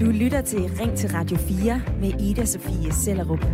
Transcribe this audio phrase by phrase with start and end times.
[0.00, 3.44] Du lytter til Ring til Radio 4 med Ida Sofie Sellerup.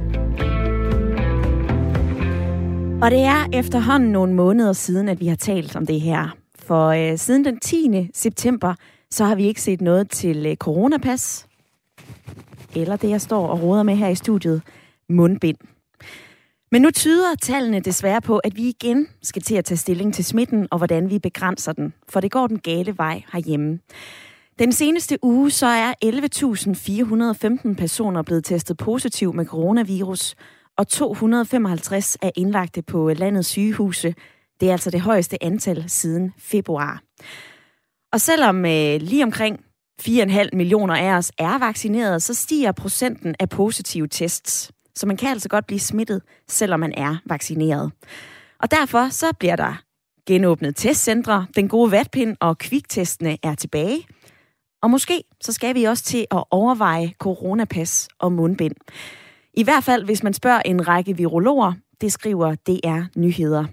[3.02, 6.36] Og det er efterhånden nogle måneder siden, at vi har talt om det her.
[6.58, 8.10] For øh, siden den 10.
[8.14, 8.74] september,
[9.10, 11.48] så har vi ikke set noget til øh, coronapas,
[12.76, 14.62] eller det, jeg står og råder med her i studiet,
[15.08, 15.58] mundbind.
[16.72, 20.24] Men nu tyder tallene desværre på, at vi igen skal til at tage stilling til
[20.24, 23.78] smitten og hvordan vi begrænser den, for det går den gale vej herhjemme.
[24.58, 30.34] Den seneste uge så er 11.415 personer blevet testet positiv med coronavirus,
[30.78, 34.14] og 255 er indlagte på landets sygehuse.
[34.60, 37.02] Det er altså det højeste antal siden februar.
[38.12, 39.60] Og selvom øh, lige omkring
[40.02, 44.72] 4,5 millioner af os er vaccineret, så stiger procenten af positive tests.
[44.98, 47.92] Så man kan altså godt blive smittet, selvom man er vaccineret.
[48.58, 49.82] Og derfor så bliver der
[50.26, 54.06] genåbnet testcentre, den gode vatpind og kviktestene er tilbage.
[54.82, 58.74] Og måske så skal vi også til at overveje coronapas og mundbind.
[59.54, 63.64] I hvert fald, hvis man spørger en række virologer, det skriver DR Nyheder.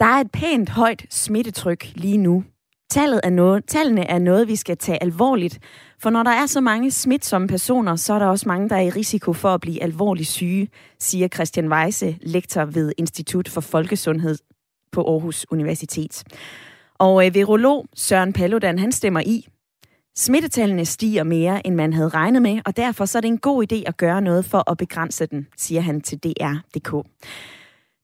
[0.00, 2.44] Der er et pænt højt smittetryk lige nu.
[2.90, 5.58] Tallet er noget, tallene er noget, vi skal tage alvorligt,
[6.00, 8.80] for når der er så mange smitsomme personer, så er der også mange, der er
[8.80, 10.68] i risiko for at blive alvorligt syge,
[10.98, 14.38] siger Christian Weise, lektor ved Institut for Folkesundhed
[14.92, 16.24] på Aarhus Universitet.
[16.98, 19.48] Og øh, virolog Søren Paludan, han stemmer i.
[20.16, 23.72] Smittetallene stiger mere, end man havde regnet med, og derfor så er det en god
[23.72, 26.92] idé at gøre noget for at begrænse den, siger han til DR.dk.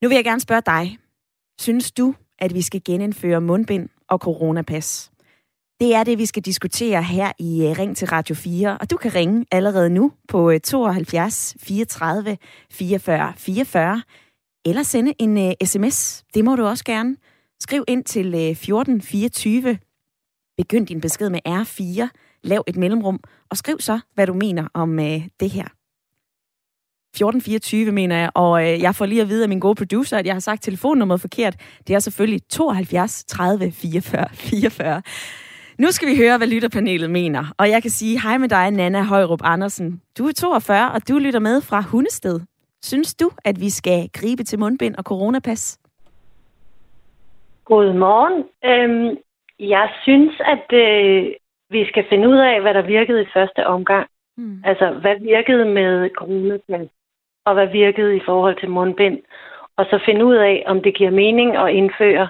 [0.02, 0.98] Nu vil jeg gerne spørge dig.
[1.60, 5.10] Synes du, at vi skal genindføre mundbind og coronapas?
[5.84, 8.96] Det er det, vi skal diskutere her i øh, Ring til Radio 4, og du
[8.96, 12.36] kan ringe allerede nu på 72 34
[12.70, 14.02] 44 44,
[14.64, 16.24] eller sende en øh, uh, sms.
[16.34, 17.16] Det må du også gerne.
[17.60, 19.78] Skriv ind til øh, uh, 1424.
[20.56, 22.08] Begynd din besked med R4.
[22.44, 25.68] Lav et mellemrum, og skriv så, hvad du mener om uh, det her.
[27.14, 30.26] 1424, mener jeg, og øh, jeg får lige at vide af min gode producer, at
[30.26, 31.56] jeg har sagt telefonnummeret forkert.
[31.86, 35.02] Det er selvfølgelig 72 30 44 44.
[35.78, 37.44] Nu skal vi høre, hvad lytterpanelet mener.
[37.58, 40.02] Og jeg kan sige hej med dig, Nana Højrup Andersen.
[40.18, 42.40] Du er 42, og du lytter med fra Hundested.
[42.82, 45.78] Synes du, at vi skal gribe til mundbind og coronapas?
[47.64, 48.44] Godmorgen.
[48.64, 49.16] Øhm,
[49.58, 51.32] jeg synes, at øh,
[51.70, 54.06] vi skal finde ud af, hvad der virkede i første omgang.
[54.36, 54.62] Hmm.
[54.64, 56.88] Altså, hvad virkede med coronapas,
[57.44, 59.18] og hvad virkede i forhold til mundbind.
[59.76, 62.28] Og så finde ud af, om det giver mening at indføre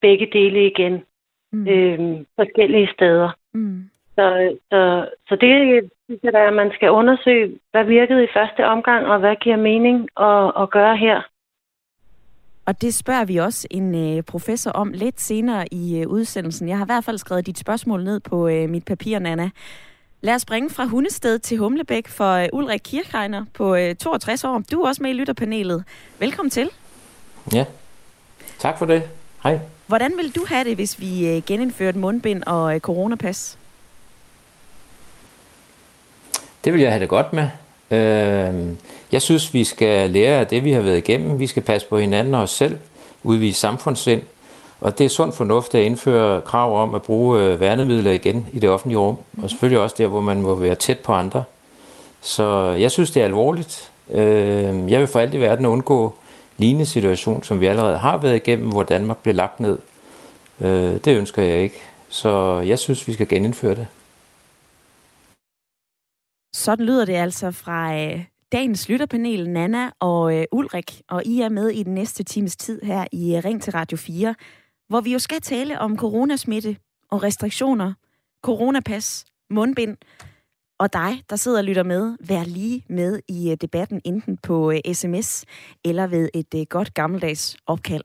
[0.00, 1.04] begge dele igen
[1.52, 1.68] mm.
[1.68, 3.30] øh, forskellige steder.
[3.54, 3.90] Mm.
[4.14, 9.06] Så, så, så det synes jeg, at man skal undersøge, hvad virkede i første omgang,
[9.06, 11.22] og hvad giver mening at, at gøre her.
[12.66, 16.68] Og det spørger vi også en øh, professor om lidt senere i øh, udsendelsen.
[16.68, 19.50] Jeg har i hvert fald skrevet dit spørgsmål ned på øh, mit papir, Nana.
[20.20, 24.62] Lad os springe fra Hundested til Humlebæk for øh, Ulrik Kirchreiner på øh, 62 år.
[24.72, 25.84] Du er også med i lytterpanelet.
[26.18, 26.70] Velkommen til.
[27.52, 27.64] Ja,
[28.58, 29.02] tak for det.
[29.46, 29.58] Hej.
[29.86, 33.58] Hvordan vil du have det, hvis vi øh, genindførte mundbind og øh, coronapas?
[36.64, 37.48] Det vil jeg have det godt med.
[37.90, 38.76] Øh,
[39.12, 41.38] jeg synes, vi skal lære af det, vi har været igennem.
[41.38, 42.78] Vi skal passe på hinanden og os selv,
[43.22, 44.22] udvise samfundssind.
[44.80, 48.58] Og det er sund fornuft at indføre krav om at bruge øh, værnemidler igen i
[48.58, 49.16] det offentlige rum.
[49.42, 51.44] Og selvfølgelig også der, hvor man må være tæt på andre.
[52.20, 53.90] Så jeg synes, det er alvorligt.
[54.88, 56.14] Jeg vil for alt i verden undgå
[56.58, 59.78] lignende situation, som vi allerede har været igennem, hvor Danmark blev lagt ned.
[60.60, 61.80] Øh, det ønsker jeg ikke.
[62.08, 63.86] Så jeg synes, vi skal genindføre det.
[66.54, 71.02] Sådan lyder det altså fra øh, dagens lytterpanel, Nana og øh, Ulrik.
[71.08, 73.96] Og I er med i den næste times tid her i øh, Ring til Radio
[73.98, 74.34] 4,
[74.88, 76.76] hvor vi jo skal tale om coronasmitte
[77.10, 77.92] og restriktioner,
[78.42, 79.96] coronapas, mundbind,
[80.78, 84.70] og dig, der sidder og lytter med, vær lige med i øh, debatten, enten på
[84.70, 85.44] øh, sms
[85.84, 88.04] eller ved et øh, godt gammeldags opkald.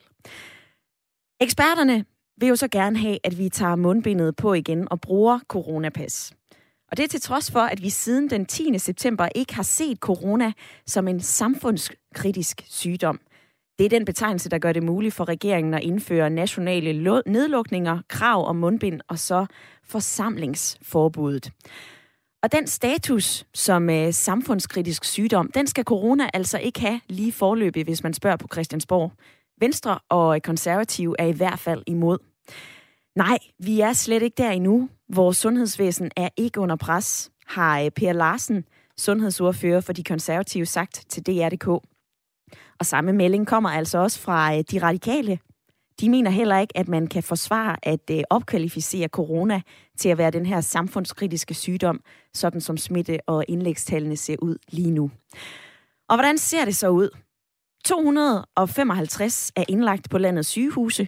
[1.42, 2.06] Eksperterne
[2.38, 6.34] vil jo så gerne have, at vi tager mundbindet på igen og bruger coronapas.
[6.92, 8.78] Og det er til trods for, at vi siden den 10.
[8.78, 10.52] september ikke har set corona
[10.86, 13.20] som en samfundskritisk sygdom.
[13.80, 18.48] Det er den betegnelse, der gør det muligt for regeringen at indføre nationale nedlukninger, krav
[18.48, 19.46] om mundbind og så
[19.84, 21.52] forsamlingsforbuddet.
[22.44, 27.84] Og den status som øh, samfundskritisk sygdom, den skal corona altså ikke have lige forløbig,
[27.84, 29.12] hvis man spørger på Christiansborg.
[29.60, 32.18] Venstre og konservative er i hvert fald imod.
[33.16, 34.90] Nej, vi er slet ikke der endnu.
[35.14, 38.66] Vores sundhedsvæsen er ikke under pres, har øh, Per Larsen,
[38.98, 41.68] sundhedsordfører for de konservative, sagt til DR.dk.
[42.80, 45.40] Og samme melding kommer altså også fra øh, de radikale.
[46.02, 49.62] De mener heller ikke, at man kan forsvare at øh, opkvalificere corona
[49.98, 52.02] til at være den her samfundskritiske sygdom,
[52.34, 55.12] sådan som smitte- og indlægstallene ser ud lige nu.
[56.10, 57.10] Og hvordan ser det så ud?
[57.86, 61.08] 255 er indlagt på landets sygehuse,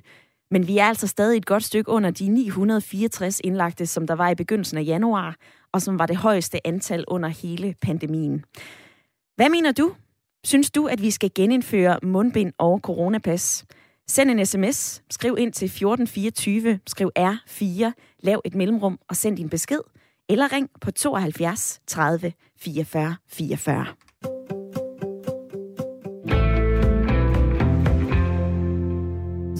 [0.51, 4.29] men vi er altså stadig et godt stykke under de 964 indlagte, som der var
[4.29, 5.35] i begyndelsen af januar,
[5.71, 8.45] og som var det højeste antal under hele pandemien.
[9.35, 9.93] Hvad mener du?
[10.45, 13.65] Synes du, at vi skal genindføre mundbind og coronapas?
[14.07, 19.49] Send en sms, skriv ind til 1424, skriv R4, lav et mellemrum og send din
[19.49, 19.79] besked,
[20.29, 23.85] eller ring på 72 30 44 44.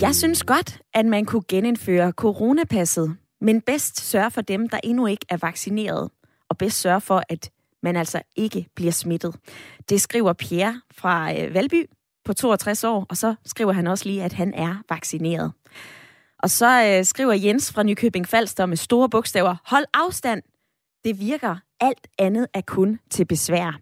[0.02, 5.08] Jeg synes godt, at man kunne genindføre coronapasset, men bedst sørge for dem, der endnu
[5.08, 6.10] ikke er vaccineret,
[6.50, 7.52] og bedst sørge for, at
[7.84, 9.36] man altså ikke bliver smittet.
[9.90, 11.86] Det skriver Pierre fra øh, Valby
[12.26, 15.52] på 62 år, og så skriver han også lige, at han er vaccineret.
[16.44, 20.42] Og så øh, skriver Jens fra Nykøbing Falster med store bogstaver, hold afstand.
[21.04, 21.56] Det virker.
[21.82, 23.80] Alt andet er kun til besvær.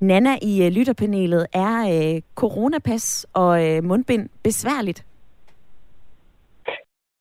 [0.00, 5.04] Nana i øh, lytterpanelet, er øh, coronapas og øh, mundbind besværligt?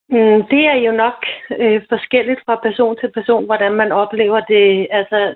[0.10, 1.20] Mm, det er jo nok
[1.60, 4.88] øh, forskelligt fra person til person, hvordan man oplever det.
[4.92, 5.36] Altså,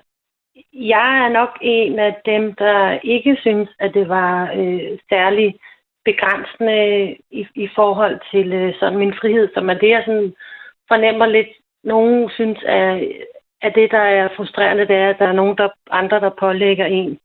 [0.74, 5.56] jeg er nok en af dem, der ikke synes, at det var øh, særlig
[6.06, 10.34] begrænsende i, i forhold til øh, sådan min frihed, som er det, jeg sådan
[10.88, 11.48] fornemmer lidt.
[11.84, 13.04] Nogen synes, at,
[13.62, 16.86] at det, der er frustrerende, det er, at der er nogen der, andre, der pålægger
[16.86, 17.20] en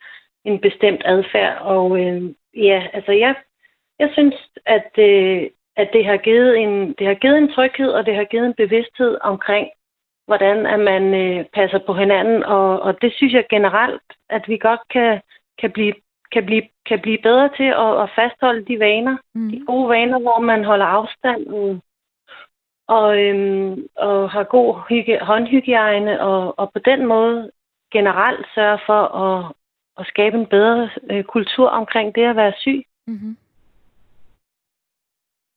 [0.44, 1.58] en bestemt adfærd.
[1.60, 2.22] Og øh,
[2.56, 3.34] ja, altså jeg,
[3.98, 4.34] jeg synes,
[4.66, 8.25] at, øh, at det, har givet en, det har givet en tryghed, og det har
[8.25, 9.69] givet en bevidsthed omkring,
[10.28, 12.44] hvordan at man øh, passer på hinanden.
[12.44, 15.20] Og, og det synes jeg generelt, at vi godt kan,
[15.60, 15.94] kan, blive,
[16.32, 19.16] kan, blive, kan blive bedre til at, at fastholde de vaner.
[19.34, 19.50] Mm.
[19.50, 21.80] De gode vaner, hvor man holder afstand og,
[22.88, 27.50] og, øhm, og har god hygge, håndhygiejne, og, og på den måde
[27.92, 29.52] generelt sørge for at,
[29.98, 32.82] at skabe en bedre øh, kultur omkring det at være syg.
[33.06, 33.36] Mm-hmm.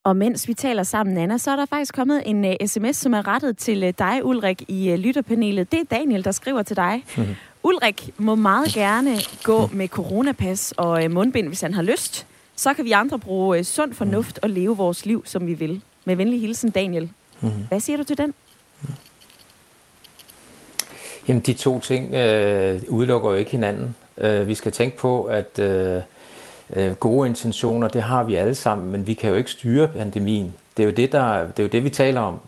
[0.03, 3.13] Og mens vi taler sammen, Anna, så er der faktisk kommet en uh, sms, som
[3.13, 5.71] er rettet til uh, dig, Ulrik, i uh, lytterpanelet.
[5.71, 7.03] Det er Daniel, der skriver til dig.
[7.17, 7.35] Mm-hmm.
[7.63, 12.27] Ulrik må meget gerne gå med coronapas og uh, mundbind, hvis han har lyst.
[12.55, 15.81] Så kan vi andre bruge uh, sund fornuft og leve vores liv, som vi vil.
[16.05, 17.09] Med venlig hilsen, Daniel.
[17.41, 17.65] Mm-hmm.
[17.67, 18.33] Hvad siger du til den?
[21.27, 23.95] Jamen, de to ting øh, udelukker jo ikke hinanden.
[24.17, 26.01] Øh, vi skal tænke på, at øh,
[26.73, 30.53] øh, gode intentioner, det har vi alle sammen, men vi kan jo ikke styre pandemien.
[30.77, 32.39] Det er jo det, der, det, er jo det vi taler om.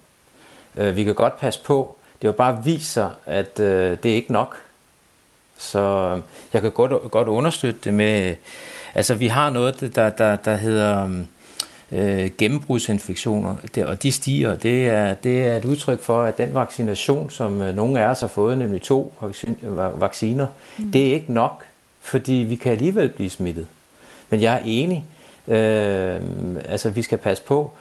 [0.78, 1.96] Øh, vi kan godt passe på.
[2.22, 4.58] Det er jo bare viser, at øh, det er ikke nok.
[5.58, 5.80] Så
[6.16, 6.22] øh,
[6.54, 8.36] jeg kan godt, godt understøtte det med,
[8.94, 11.10] altså vi har noget, der, der, der hedder
[11.92, 14.56] øh, gennembrudsinfektioner, det, og de stiger.
[14.56, 18.20] Det er, det er et udtryk for, at den vaccination, som øh, nogle af os
[18.20, 19.14] har fået, nemlig to
[19.96, 20.48] vacciner,
[20.78, 20.92] mm.
[20.92, 21.64] det er ikke nok,
[22.02, 23.68] fordi vi kan alligevel blive smittet.
[24.34, 25.06] Men jeg er enig.
[25.48, 26.22] Øh,
[26.66, 27.72] altså, vi skal passe på.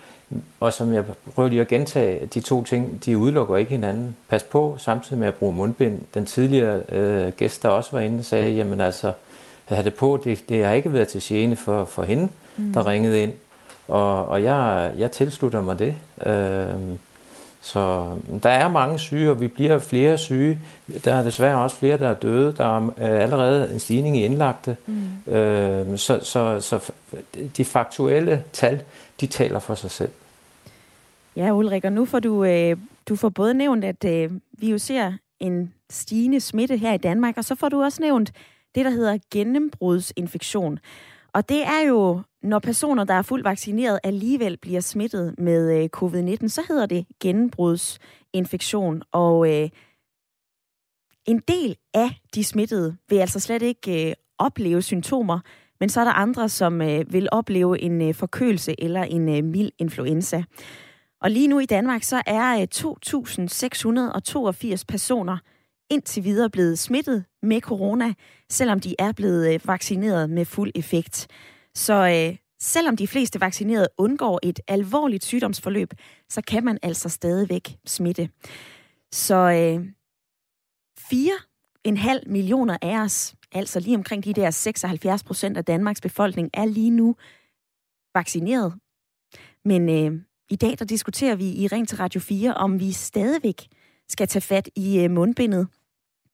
[0.61, 1.05] Og som jeg
[1.35, 4.17] prøver lige at gentage, de to ting, de udelukker ikke hinanden.
[4.29, 6.01] Pas på, samtidig med at bruge mundbind.
[6.15, 9.13] Den tidligere øh, gæst, der også var inde, sagde, jamen altså,
[9.69, 12.73] at have det på, det, det har ikke været til gene for, for hende, mm.
[12.73, 13.33] der ringede ind.
[13.89, 15.95] Og, og jeg, jeg tilslutter mig det.
[16.27, 16.67] Øh,
[17.64, 18.12] så
[18.43, 20.60] der er mange syge, og vi bliver flere syge.
[21.05, 22.55] Der er desværre også flere, der er døde.
[22.56, 24.77] Der er allerede en stigning i indlagte.
[24.87, 25.32] Mm.
[25.32, 26.93] Øh, så, så, så
[27.56, 28.82] de faktuelle tal,
[29.20, 30.10] de taler for sig selv.
[31.37, 32.77] Ja, Ulrik, og nu får du, øh,
[33.08, 37.37] du får både nævnt, at øh, vi jo ser en stigende smitte her i Danmark,
[37.37, 38.32] og så får du også nævnt
[38.75, 40.79] det, der hedder gennembrudsinfektion.
[41.34, 45.89] Og det er jo, når personer, der er fuldt vaccineret, alligevel bliver smittet med øh,
[45.96, 49.03] covid-19, så hedder det gennembrudsinfektion.
[49.12, 49.69] Og øh,
[51.27, 55.41] en del af de smittede vil altså slet ikke øh, opleve symptomer,
[55.81, 59.44] men så er der andre, som øh, vil opleve en øh, forkølelse eller en øh,
[59.44, 60.43] mild influenza.
[61.20, 62.67] Og lige nu i Danmark, så er øh,
[64.77, 65.39] 2.682 personer
[65.91, 68.15] indtil videre blevet smittet med corona,
[68.51, 71.29] selvom de er blevet øh, vaccineret med fuld effekt.
[71.74, 75.93] Så øh, selvom de fleste vaccinerede undgår et alvorligt sygdomsforløb,
[76.29, 78.29] så kan man altså stadigvæk smitte.
[79.12, 79.86] Så øh,
[81.01, 86.65] 4,5 millioner af os, altså lige omkring de der 76 procent af Danmarks befolkning, er
[86.65, 87.17] lige nu
[88.15, 88.74] vaccineret.
[89.65, 90.20] Men øh,
[90.51, 93.69] i dag der diskuterer vi i Ring til Radio 4, om vi stadigvæk
[94.13, 95.69] skal tage fat i øh, mundbindet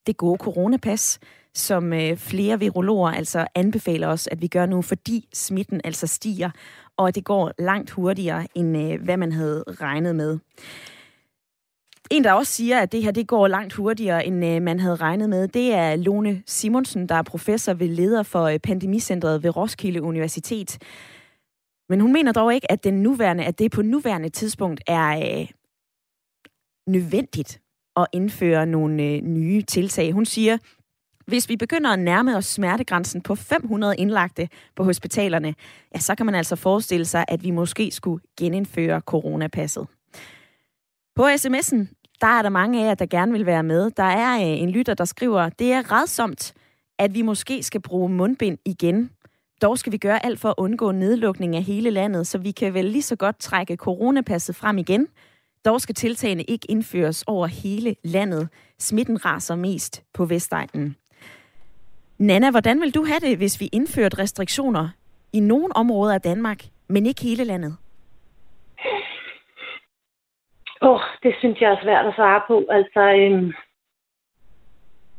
[0.06, 1.18] det gode coronapas,
[1.54, 6.50] som øh, flere virologer altså anbefaler os, at vi gør nu, fordi smitten altså stiger,
[6.96, 10.38] og det går langt hurtigere, end øh, hvad man havde regnet med.
[12.10, 14.96] En, der også siger, at det her det går langt hurtigere, end øh, man havde
[14.96, 19.56] regnet med, det er Lone Simonsen, der er professor ved leder for øh, Pandemicentret ved
[19.56, 20.78] Roskilde Universitet.
[21.88, 25.48] Men hun mener dog ikke, at, den nuværende, at det på nuværende tidspunkt er øh,
[26.86, 27.60] nødvendigt
[28.00, 30.12] at indføre nogle øh, nye tiltag.
[30.12, 30.58] Hun siger,
[31.26, 35.54] hvis vi begynder at nærme os smertegrænsen på 500 indlagte på hospitalerne,
[35.94, 39.86] ja, så kan man altså forestille sig, at vi måske skulle genindføre coronapasset.
[41.16, 41.86] På sms'en,
[42.20, 43.90] der er der mange af jer, der gerne vil være med.
[43.90, 46.54] Der er øh, en lytter, der skriver, det er redsomt,
[46.98, 49.10] at vi måske skal bruge mundbind igen.
[49.62, 52.74] Dog skal vi gøre alt for at undgå nedlukning af hele landet, så vi kan
[52.74, 55.06] vel lige så godt trække coronapasset frem igen.
[55.68, 58.48] Dog skal tiltagene ikke indføres over hele landet.
[58.78, 60.96] Smitten raser mest på Vestegnen.
[62.18, 64.88] Nana, hvordan vil du have det, hvis vi indførte restriktioner
[65.32, 67.76] i nogle områder af Danmark, men ikke hele landet?
[70.82, 72.66] Åh, oh, det synes jeg er svært at svare på.
[72.70, 73.52] Altså, øhm,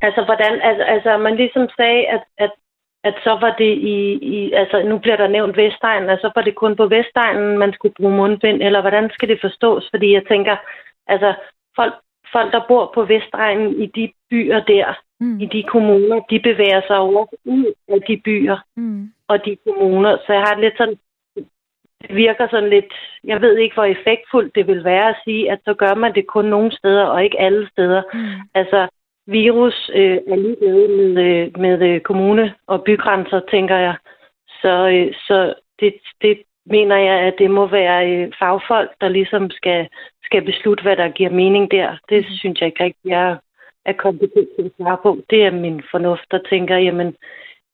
[0.02, 2.52] altså hvordan, altså, altså man ligesom sagde, at, at,
[3.04, 3.98] at så var det i,
[4.36, 7.94] i, altså nu bliver der nævnt Vestegnen, altså var det kun på Vestegnen, man skulle
[7.94, 9.90] bruge mundbind, eller hvordan skal det forstås?
[9.94, 10.56] Fordi jeg tænker,
[11.08, 11.34] altså
[11.76, 11.94] folk,
[12.32, 15.40] folk der bor på Vestegnen i de byer der, mm.
[15.40, 19.12] i de kommuner, de bevæger sig over ud af de byer mm.
[19.28, 20.18] og de kommuner.
[20.26, 21.00] Så jeg har lidt sådan,
[22.02, 25.60] det virker sådan lidt, jeg ved ikke, hvor effektfuldt det vil være at sige, at
[25.66, 28.02] så gør man det kun nogle steder og ikke alle steder.
[28.14, 28.50] Mm.
[28.54, 28.88] Altså,
[29.30, 33.96] virus øh, er ligeglad med, øh, med øh, kommune- og bygrænser, tænker jeg.
[34.62, 39.50] Så, øh, så det, det mener jeg, at det må være øh, fagfolk, der ligesom
[39.50, 39.88] skal,
[40.24, 41.98] skal beslutte, hvad der giver mening der.
[42.10, 42.34] Det mm.
[42.40, 43.38] synes jeg ikke rigtig, jeg
[43.86, 45.18] er kompetent til at svare på.
[45.30, 47.16] Det er min fornuft, der tænker, jamen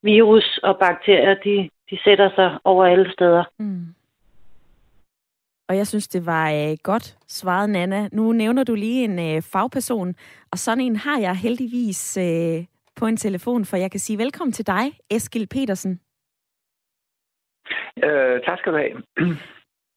[0.02, 3.44] virus og bakterier, de, de sætter sig over alle steder.
[3.58, 3.86] Mm.
[5.68, 8.08] Og jeg synes, det var øh, godt svaret, Nana.
[8.12, 10.14] Nu nævner du lige en øh, fagperson,
[10.52, 12.64] og sådan en har jeg heldigvis øh,
[12.96, 16.00] på en telefon, for jeg kan sige velkommen til dig, Eskil Petersen.
[18.04, 19.02] Øh, tak skal du have.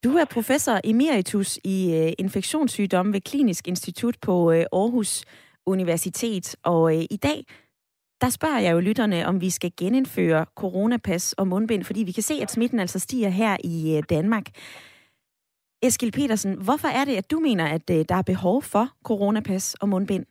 [0.04, 5.26] Du er professor emeritus i øh, infektionssygdomme ved Klinisk Institut på øh, Aarhus
[5.66, 7.44] Universitet, og øh, i dag
[8.22, 12.24] der spørger jeg jo lytterne, om vi skal genindføre coronapas og mundbind, fordi vi kan
[12.24, 14.46] se, at smitten altså stiger her i øh, Danmark.
[15.82, 19.74] Eskil Petersen, hvorfor er det, at du mener, at øh, der er behov for coronapas
[19.74, 20.26] og mundbind?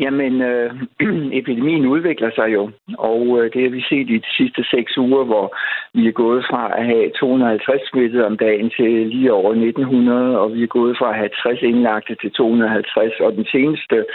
[0.00, 0.70] Jamen, øh,
[1.40, 5.24] epidemien udvikler sig jo, og øh, det har vi set i de sidste seks uger,
[5.24, 5.56] hvor
[5.94, 10.54] vi er gået fra at have 250 smittede om dagen til lige over 1900, og
[10.54, 14.06] vi er gået fra at have 60 indlagte til 250, og den seneste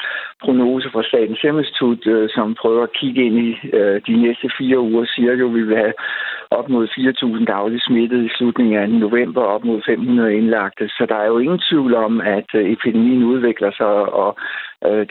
[0.43, 4.49] prognose fra Statens Serum Institut, øh, som prøver at kigge ind i øh, de næste
[4.57, 5.93] fire uger, siger jo, at vi vil have
[6.51, 10.87] op mod 4.000 daglige smittede i slutningen af november, op mod 500 indlagte.
[10.87, 14.37] Så der er jo ingen tvivl om, at øh, epidemien udvikler sig, og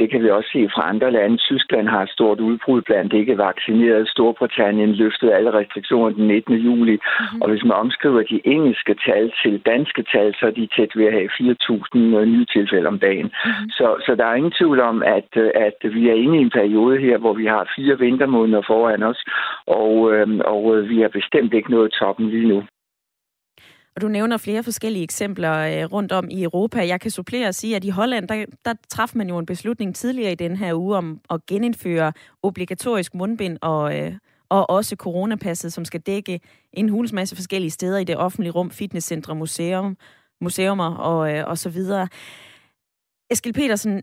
[0.01, 1.37] det kan vi også se fra andre lande.
[1.37, 4.09] Tyskland har et stort udbrud blandt ikke vaccineret.
[4.09, 6.55] Storbritannien løftede alle restriktioner den 19.
[6.55, 6.97] juli.
[6.97, 7.43] Mm-hmm.
[7.43, 11.07] Og hvis man omskriver de engelske tal til danske tal, så er de tæt ved
[11.07, 13.27] at have 4.000 øh, nye tilfælde om dagen.
[13.27, 13.71] Mm-hmm.
[13.71, 15.31] Så, så der er ingen tvivl om, at,
[15.67, 19.21] at vi er inde i en periode her, hvor vi har fire vintermåneder foran os,
[19.67, 22.63] og, øh, og vi er bestemt ikke nået toppen lige nu.
[23.97, 26.87] Og du nævner flere forskellige eksempler øh, rundt om i Europa.
[26.87, 29.97] Jeg kan supplere og sige, at i Holland, der, der traf man jo en beslutning
[29.97, 34.15] tidligere i den her uge om at genindføre obligatorisk mundbind og, øh,
[34.49, 36.41] og også coronapasset, som skal dække
[36.73, 39.97] en hulens masse forskellige steder i det offentlige rum, fitnesscentre, museum,
[40.41, 42.09] museumer og, øh, og så videre.
[43.31, 44.03] Eskil Petersen,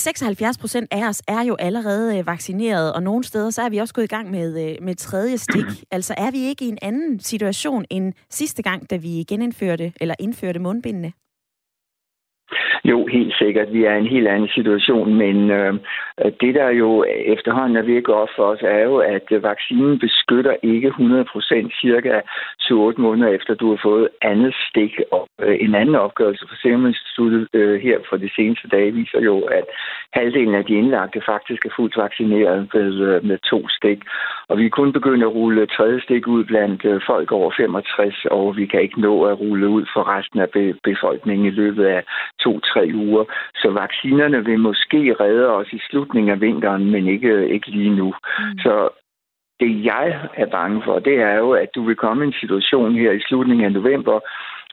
[0.00, 3.78] 76 procent af os er jo allerede øh, vaccineret, og nogle steder så er vi
[3.78, 5.64] også gået i gang med, øh, med tredje stik.
[5.90, 10.14] Altså er vi ikke i en anden situation end sidste gang, da vi genindførte eller
[10.18, 11.12] indførte mundbindene?
[12.84, 13.72] Jo, helt sikkert.
[13.72, 15.74] Vi er i en helt anden situation, men øh,
[16.40, 20.54] det, der jo efterhånden er virkelig op for os, er jo, at øh, vaccinen beskytter
[20.62, 22.20] ikke 100% cirka
[22.62, 24.92] 7-8 måneder efter, du har fået andet stik.
[25.12, 29.20] Og øh, en anden opgørelse fra Serum Instituttet øh, her for de seneste dage viser
[29.20, 29.64] jo, at
[30.12, 34.00] halvdelen af de indlagte faktisk er fuldt vaccineret med, øh, med to stik.
[34.48, 38.24] Og vi er kun begyndt at rulle tredje stik ud blandt øh, folk over 65,
[38.30, 41.84] og vi kan ikke nå at rulle ud for resten af be- befolkningen i løbet
[41.84, 42.02] af
[42.40, 43.24] to-tre uger.
[43.54, 48.14] Så vaccinerne vil måske redde os i slutningen af vinteren, men ikke, ikke lige nu.
[48.38, 48.58] Mm.
[48.58, 48.88] Så
[49.60, 52.94] det jeg er bange for, det er jo, at du vil komme i en situation
[52.94, 54.20] her i slutningen af november,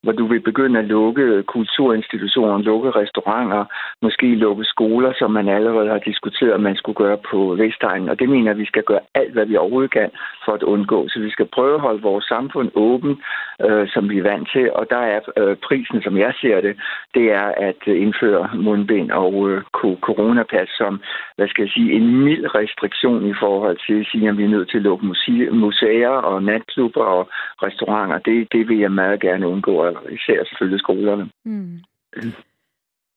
[0.06, 3.66] hvor du vil begynde at lukke kulturinstitutioner, lukke restauranter,
[4.02, 8.10] måske lukke skoler, som man allerede har diskuteret, at man skulle gøre på Vestegnen.
[8.10, 10.10] Og det mener at vi skal gøre alt, hvad vi overhovedet kan
[10.46, 11.08] for at undgå.
[11.08, 13.22] Så vi skal prøve at holde vores samfund åben,
[13.66, 14.66] øh, som vi er vant til.
[14.74, 16.76] Og der er øh, prisen, som jeg ser det,
[17.16, 19.62] det er at øh, indføre mundbind og øh,
[20.08, 21.02] coronapas som,
[21.36, 24.56] hvad skal jeg sige, en mild restriktion i forhold til at sige, at vi er
[24.56, 25.06] nødt til at lukke
[25.52, 27.30] museer og natklubber og
[27.64, 28.18] restauranter.
[28.18, 31.30] Det, det vil jeg meget gerne undgå, især selvfølgelig skolerne.
[31.46, 31.80] Mm.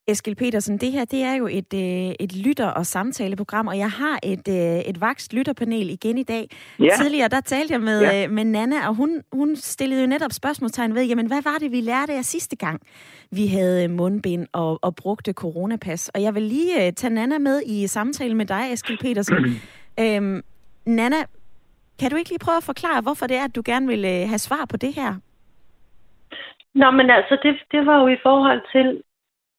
[0.08, 3.90] Eskil Petersen, det her det er jo et, øh, et lytter- og samtaleprogram, og jeg
[3.90, 6.50] har et, øh, et vokst lytterpanel igen i dag.
[6.78, 6.96] Ja.
[7.00, 8.24] Tidligere der talte jeg med, ja.
[8.24, 11.72] øh, med Nana, og hun, hun stillede jo netop spørgsmålstegn ved, jamen hvad var det,
[11.72, 12.80] vi lærte af sidste gang,
[13.30, 16.08] vi havde mundbind og, og brugte coronapas?
[16.08, 19.36] Og jeg vil lige øh, tage Nana med i samtale med dig, Eskil Petersen.
[20.00, 20.42] øhm,
[20.86, 21.16] Nana,
[21.98, 24.28] kan du ikke lige prøve at forklare, hvorfor det er, at du gerne vil øh,
[24.28, 25.14] have svar på det her?
[26.80, 29.02] Nå, men altså, det, det var jo i forhold til,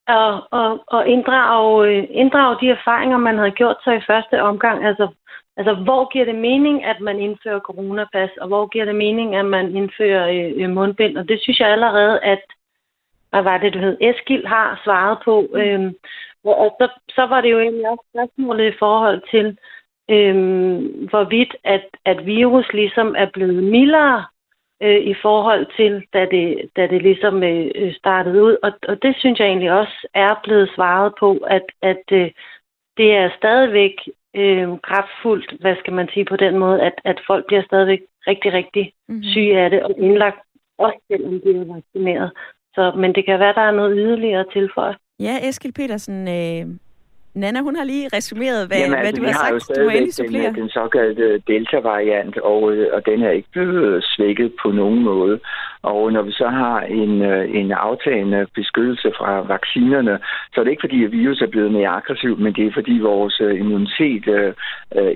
[0.08, 4.86] at, at, at inddrage, inddrage de erfaringer, man havde gjort sig i første omgang.
[4.86, 5.08] Altså,
[5.58, 9.46] altså, hvor giver det mening, at man indfører coronapas, og hvor giver det mening, at
[9.46, 11.18] man indfører øh, øh mundbind?
[11.18, 12.44] Og det synes jeg allerede, at
[13.30, 15.48] hvad var det, du hed, Eskild har svaret på.
[15.54, 15.60] Mm.
[15.60, 15.96] Øhm,
[16.44, 19.58] og så, så var det jo egentlig også spørgsmålet i forhold til,
[20.10, 24.26] øhm, hvorvidt at, at virus ligesom er blevet mildere
[24.84, 28.58] øh, i forhold til, da det, da det ligesom øh, startede ud.
[28.64, 32.32] Og, og det synes jeg egentlig også er blevet svaret på, at, at øh,
[32.98, 33.96] det er stadigvæk
[34.36, 38.54] øh, kraftfuldt, hvad skal man sige på den måde, at, at folk bliver stadigvæk rigtig,
[38.54, 39.24] rigtig mm-hmm.
[39.24, 40.40] syge af det og indlagt,
[40.78, 42.32] også selvom de er vaccineret.
[42.76, 46.66] Så, men det kan være, der er noget yderligere til for Ja, Eskil Petersen, øh,
[47.34, 49.80] Nana, hun har lige resumeret, hvad, Jamen, altså, hvad du har, har sagt.
[49.80, 54.54] Du har endelig den, den såkaldte delta-variant, og, øh, og den er ikke blevet svækket
[54.62, 55.40] på nogen måde.
[55.82, 60.20] Og når vi så har en, øh, en aftagende beskyttelse fra vaccinerne,
[60.54, 63.00] så er det ikke fordi, at virus er blevet mere aggressiv, men det er fordi
[63.00, 64.56] vores øh, immunitet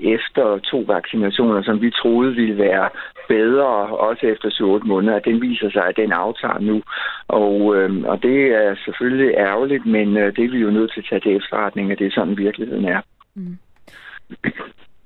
[0.02, 2.88] efter to vaccinationer, som vi troede ville være
[3.28, 3.66] bedre,
[4.08, 4.48] også efter
[4.82, 6.82] 7-8 måneder, den viser sig, at den aftager nu.
[7.28, 11.00] Og, øh, og det er selvfølgelig ærgerligt, men øh, det er vi jo nødt til
[11.00, 13.00] at tage til efterretning, at det er sådan virkeligheden er.
[13.34, 13.58] Mm.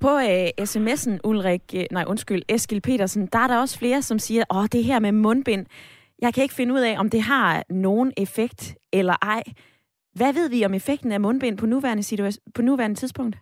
[0.01, 4.19] På øh, sms'en, Ulrik, øh, nej undskyld, Eskil Petersen, der er der også flere, som
[4.19, 5.67] siger, åh, det her med mundbind,
[6.23, 9.43] jeg kan ikke finde ud af, om det har nogen effekt eller ej.
[10.15, 13.37] Hvad ved vi om effekten af mundbind på nuværende, situa- på nuværende tidspunkt?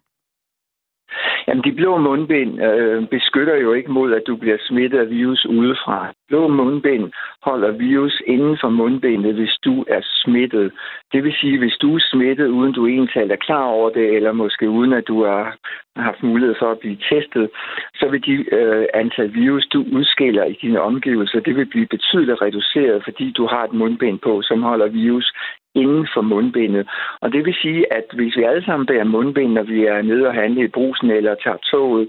[1.48, 5.46] Jamen, de blå mundbind øh, beskytter jo ikke mod, at du bliver smittet af virus
[5.46, 6.12] udefra.
[6.28, 10.72] Blå mundbind holder virus inden for mundbindet, hvis du er smittet.
[11.12, 14.32] Det vil sige, hvis du er smittet, uden du egentlig er klar over det, eller
[14.32, 15.56] måske uden at du har
[15.96, 17.50] haft mulighed for at blive testet,
[17.94, 22.42] så vil de øh, antal virus, du udskiller i dine omgivelser, det vil blive betydeligt
[22.42, 25.32] reduceret, fordi du har et mundbind på, som holder virus
[25.82, 26.88] inden for mundbindet.
[27.20, 30.26] Og det vil sige, at hvis vi alle sammen bærer mundbind, når vi er nede
[30.26, 32.08] og handle i brusen eller tager toget,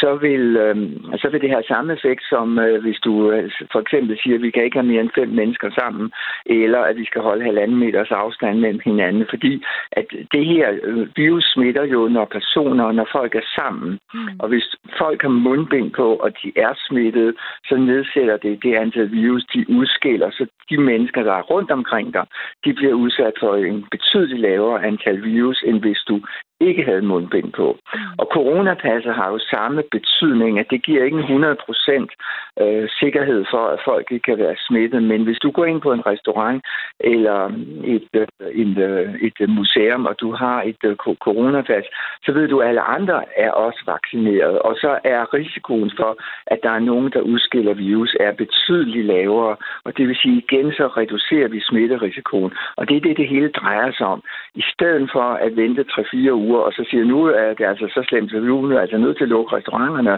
[0.00, 0.76] så vil, øh,
[1.20, 4.42] så vil det have samme effekt, som øh, hvis du øh, for eksempel siger, at
[4.42, 6.12] vi kan ikke have mere end fem mennesker sammen,
[6.46, 11.08] eller at vi skal holde halvanden meters afstand mellem hinanden, fordi at det her øh,
[11.16, 13.98] virus smitter jo, når personer, når folk er sammen.
[14.14, 14.28] Mm.
[14.38, 14.66] Og hvis
[14.98, 17.34] folk har mundbind på, og de er smittet,
[17.68, 22.14] så nedsætter det det antal virus, de udskiller, så de mennesker, der er rundt omkring
[22.14, 22.26] dig,
[22.64, 26.20] de bliver udsat for en betydeligt lavere antal virus, end hvis du
[26.60, 27.78] ikke havde mundbind på.
[28.18, 33.64] Og coronapasset har jo samme betydning, at det giver ikke en 100% øh, sikkerhed for,
[33.74, 35.02] at folk ikke kan være smittet.
[35.02, 36.64] Men hvis du går ind på en restaurant
[37.00, 37.40] eller
[37.84, 41.84] et, øh, øh et, øh, et museum, og du har et øh, coronapas,
[42.24, 44.58] så ved du, at alle andre er også vaccineret.
[44.58, 46.16] Og så er risikoen for,
[46.46, 49.56] at der er nogen, der udskiller virus, er betydeligt lavere.
[49.84, 52.52] Og det vil sige, igen så reducerer vi smitterisikoen.
[52.76, 54.22] Og det er det, det hele drejer sig om.
[54.54, 57.86] I stedet for at vente 3-4 uger uger, og så siger nu er det altså
[57.96, 60.12] så slemt, at vi er altså nødt til at lukke restauranterne,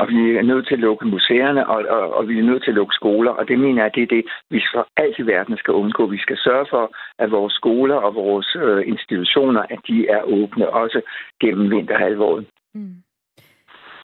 [0.00, 2.70] og vi er nødt til at lukke museerne, og, og, og vi er nødt til
[2.70, 3.30] at lukke skoler.
[3.30, 6.06] Og det mener jeg, det er det, vi for alt i verden skal undgå.
[6.06, 6.84] Vi skal sørge for,
[7.18, 11.00] at vores skoler og vores øh, institutioner, at de er åbne, også
[11.40, 12.44] gennem vinterhalvåret.
[12.74, 12.96] Mm.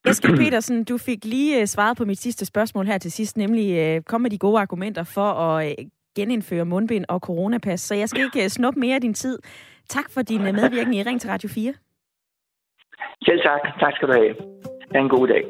[0.04, 3.78] Eskild Petersen, du fik lige øh, svaret på mit sidste spørgsmål her til sidst, nemlig
[3.78, 7.80] øh, kom med de gode argumenter for at øh, genindføre mundbind og coronapas.
[7.80, 9.38] Så jeg skal ikke snuppe mere af din tid.
[9.88, 11.74] Tak for din øh, medvirken i Ring til Radio 4.
[13.22, 13.60] Selv tak.
[13.80, 14.34] Tak skal du have.
[14.92, 15.44] Ha' en god dag.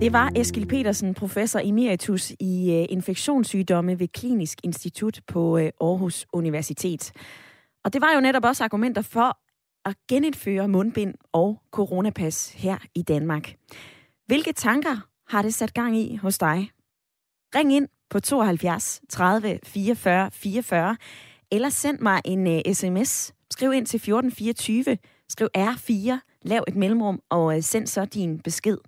[0.00, 6.26] Det var Eskil Petersen, professor emeritus i øh, infektionssygdomme ved Klinisk Institut på øh, Aarhus
[6.32, 7.12] Universitet.
[7.84, 9.38] Og det var jo netop også argumenter for
[9.88, 13.54] at genindføre mundbind og coronapas her i Danmark.
[14.26, 14.96] Hvilke tanker
[15.28, 16.70] har det sat gang i hos dig?
[17.54, 20.96] Ring ind på 72 30 44 44,
[21.50, 23.32] eller send mig en øh, uh, sms.
[23.50, 28.78] Skriv ind til 1424, skriv R4, lav et mellemrum og uh, send så din besked.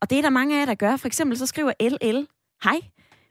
[0.00, 0.96] Og det er der mange af jer, der gør.
[0.96, 2.26] For eksempel så skriver LL,
[2.64, 2.80] hej,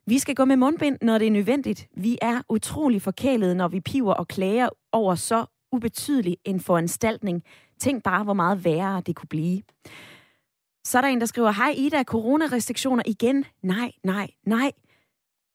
[0.07, 1.87] vi skal gå med mundbind, når det er nødvendigt.
[1.97, 7.43] Vi er utrolig forkælede, når vi piver og klager over så ubetydelig en foranstaltning.
[7.79, 9.61] Tænk bare, hvor meget værre det kunne blive.
[10.83, 13.45] Så er der en, der skriver, hej Ida, coronarestriktioner igen?
[13.63, 14.71] Nej, nej, nej.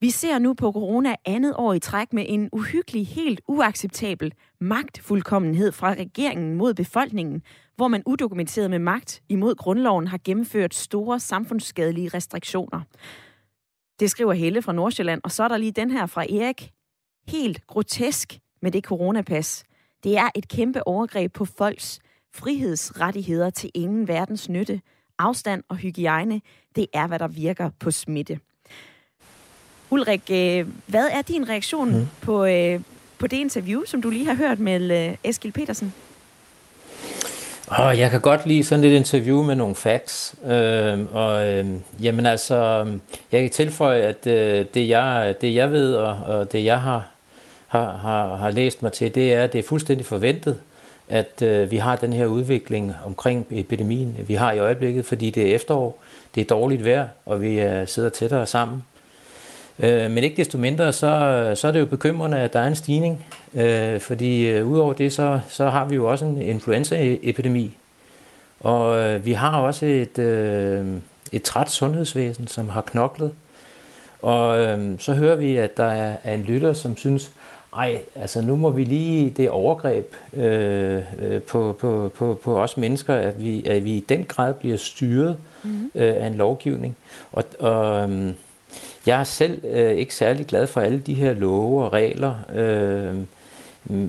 [0.03, 5.73] Vi ser nu på corona andet år i træk med en uhyggelig, helt uacceptabel magtfuldkommenhed
[5.73, 7.43] fra regeringen mod befolkningen,
[7.77, 12.81] hvor man udokumenteret med magt imod grundloven har gennemført store samfundsskadelige restriktioner.
[14.01, 16.71] Det skriver Helle fra Nordsjælland, og så er der lige den her fra Erik.
[17.29, 19.65] Helt grotesk med det coronapas.
[20.05, 22.01] Det er et kæmpe overgreb på folks
[22.35, 24.81] frihedsrettigheder til ingen verdens nytte.
[25.19, 26.41] Afstand og hygiejne,
[26.77, 28.41] det er, hvad der virker på smitte.
[29.91, 32.09] Ulrik, øh, hvad er din reaktion mm.
[32.21, 32.81] på, øh,
[33.19, 35.95] på det interview, som du lige har hørt med øh, Eskil Petersen?
[37.79, 40.35] Oh, jeg kan godt lide sådan et interview med nogle facts.
[40.47, 41.67] Øh, og øh,
[42.03, 42.87] jamen altså,
[43.33, 47.09] jeg kan tilføje, at øh, det, jeg, det jeg ved, og, og det jeg har,
[47.67, 50.61] har, har, har læst mig til, det er, at det er fuldstændig forventet,
[51.09, 55.51] at øh, vi har den her udvikling omkring epidemien, vi har i øjeblikket, fordi det
[55.51, 56.03] er efterår,
[56.35, 58.83] det er dårligt vejr, og vi øh, sidder tættere sammen.
[59.83, 62.75] Øh, men ikke desto mindre, så, så er det jo bekymrende, at der er en
[62.75, 67.77] stigning, øh, fordi øh, udover det, så, så har vi jo også en influenzaepidemi,
[68.61, 70.19] og vi har også et,
[71.33, 73.33] et træt sundhedsvæsen, som har knoklet,
[74.23, 75.85] og så hører vi, at der
[76.25, 77.31] er, en lytter, som synes,
[77.77, 81.03] ej, altså nu må vi lige det overgreb øh,
[81.49, 85.37] på, på, på, på os mennesker, at vi, at vi i den grad bliver styret
[85.63, 85.91] mm-hmm.
[85.95, 86.97] øh, af en lovgivning.
[87.33, 88.11] Og, og
[89.11, 93.17] jeg er selv øh, ikke særlig glad for alle de her love og regler, øh,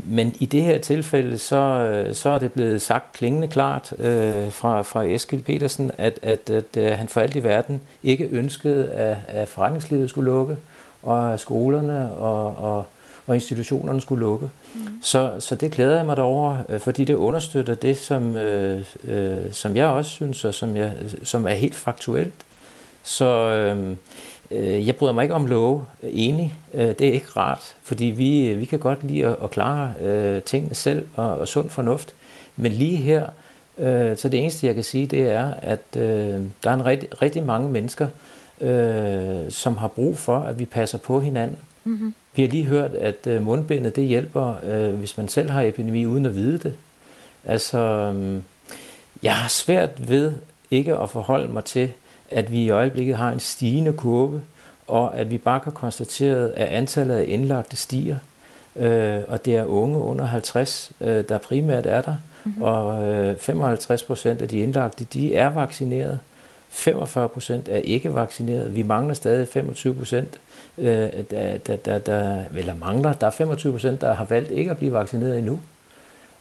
[0.05, 4.51] men i det her tilfælde, så, øh, så er det blevet sagt klingende klart øh,
[4.51, 8.89] fra, fra Eskil Petersen, at, at, at, at han for alt i verden ikke ønskede,
[8.89, 10.57] at, at forretningslivet skulle lukke,
[11.03, 12.85] og at skolerne og, og,
[13.27, 14.49] og institutionerne skulle lukke.
[14.73, 14.81] Mm.
[15.01, 19.37] Så, så det glæder jeg mig derover, øh, fordi det understøtter det, som, øh, øh,
[19.51, 22.33] som jeg også synes, og som, jeg, som er helt faktuelt.
[23.03, 23.95] Så øh, Øh,
[24.59, 26.53] jeg bryder mig ikke om love, enig.
[26.73, 30.41] Øh, det er ikke rart, fordi vi, vi kan godt lide at, at klare øh,
[30.41, 32.13] tingene selv og, og sund fornuft.
[32.55, 33.25] Men lige her,
[33.77, 37.21] øh, så det eneste jeg kan sige, det er, at øh, der er en rigtig,
[37.21, 38.07] rigtig mange mennesker,
[38.61, 41.57] øh, som har brug for, at vi passer på hinanden.
[41.83, 42.13] Mm-hmm.
[42.35, 46.05] Vi har lige hørt, at øh, mundbindet det hjælper, øh, hvis man selv har epidemi
[46.05, 46.73] uden at vide det.
[47.45, 48.41] Altså, øh,
[49.23, 50.33] jeg har svært ved
[50.71, 51.91] ikke at forholde mig til,
[52.31, 54.41] at vi i øjeblikket har en stigende kurve,
[54.87, 58.17] og at vi bare kan konstatere, at antallet af indlagte stiger,
[58.75, 62.61] øh, og det er unge under 50, øh, der primært er der, mm-hmm.
[62.61, 66.19] og øh, 55 procent af de indlagte, de er vaccineret.
[66.69, 68.75] 45 procent er ikke vaccineret.
[68.75, 70.39] Vi mangler stadig 25 procent,
[70.77, 73.13] øh, der, der, der, der, eller mangler.
[73.13, 75.59] Der er 25 procent, der har valgt ikke at blive vaccineret endnu.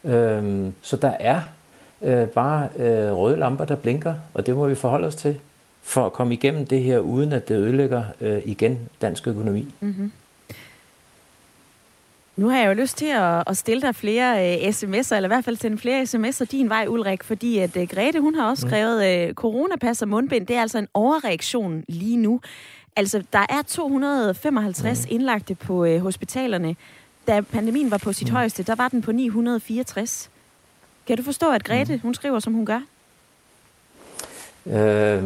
[0.04, 1.40] Øh, så der er
[2.02, 5.38] øh, bare øh, røde lamper, der blinker, og det må vi forholde os til
[5.82, 9.74] for at komme igennem det her, uden at det ødelægger øh, igen dansk økonomi.
[9.80, 10.12] Mm-hmm.
[12.36, 15.32] Nu har jeg jo lyst til at, at stille dig flere uh, sms'er, eller i
[15.32, 18.66] hvert fald sende flere sms'er din vej, Ulrik, fordi at uh, Grete, hun har også
[18.66, 18.70] mm.
[18.70, 22.40] skrevet, uh, coronapas og mundbind, det er altså en overreaktion lige nu.
[22.96, 25.14] Altså, der er 255 mm.
[25.14, 26.76] indlagte på uh, hospitalerne.
[27.26, 28.34] Da pandemien var på sit mm.
[28.34, 30.30] højeste, der var den på 964.
[31.06, 32.00] Kan du forstå, at Grete, mm.
[32.00, 32.80] hun skriver, som hun gør?
[34.66, 35.22] Øh,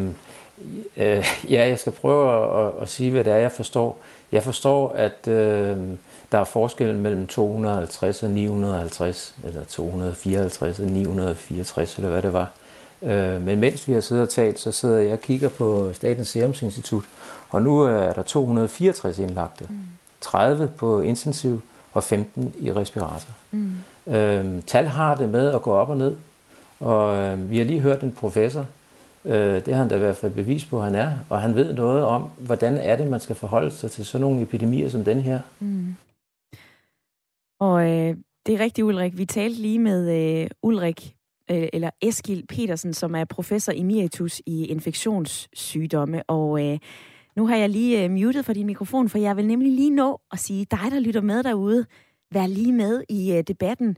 [0.97, 3.99] Øh, ja, jeg skal prøve at, at, sige, hvad det er, jeg forstår.
[4.31, 5.77] Jeg forstår, at øh,
[6.31, 12.51] der er forskel mellem 250 og 950, eller 254 og 964, eller hvad det var.
[13.01, 16.27] Øh, men mens vi har siddet og talt, så sidder jeg og kigger på Statens
[16.27, 17.03] Serum Institut,
[17.49, 19.65] og nu er der 264 indlagte.
[19.69, 19.77] Mm.
[20.21, 21.61] 30 på intensiv
[21.93, 23.33] og 15 i respirator.
[23.51, 23.73] Mm.
[24.13, 26.15] Øh, tal har det med at gå op og ned,
[26.79, 28.65] og øh, vi har lige hørt en professor,
[29.25, 31.11] Øh, det har han da i hvert fald bevis på, at han er.
[31.29, 34.41] Og han ved noget om, hvordan er det, man skal forholde sig til sådan nogle
[34.41, 35.39] epidemier som den her.
[35.59, 35.95] Mm.
[37.59, 39.17] Og øh, det er rigtigt, Ulrik.
[39.17, 40.11] Vi talte lige med
[40.41, 41.15] øh, Ulrik,
[41.51, 46.23] øh, eller Eskil Petersen, som er professor emeritus i infektionssygdomme.
[46.23, 46.79] Og øh,
[47.35, 50.21] nu har jeg lige øh, muted for din mikrofon, for jeg vil nemlig lige nå
[50.31, 51.85] at sige, dig der lytter med derude,
[52.31, 53.97] vær lige med i øh, debatten.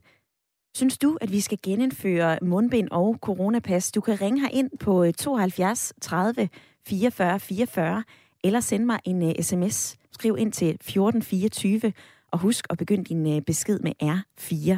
[0.78, 3.92] Synes du, at vi skal genindføre mundbind og coronapas?
[3.92, 6.50] Du kan ringe her ind på 72 30
[6.88, 8.04] 44 44,
[8.44, 9.98] eller send mig en øh, uh, sms.
[10.12, 11.94] Skriv ind til 1424,
[12.32, 14.78] og husk at begynde din uh, besked med R4.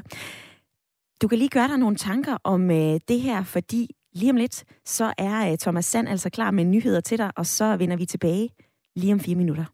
[1.22, 4.64] Du kan lige gøre dig nogle tanker om uh, det her, fordi lige om lidt,
[4.86, 8.06] så er uh, Thomas Sand altså klar med nyheder til dig, og så vender vi
[8.06, 8.50] tilbage
[8.96, 9.66] lige om fire minutter.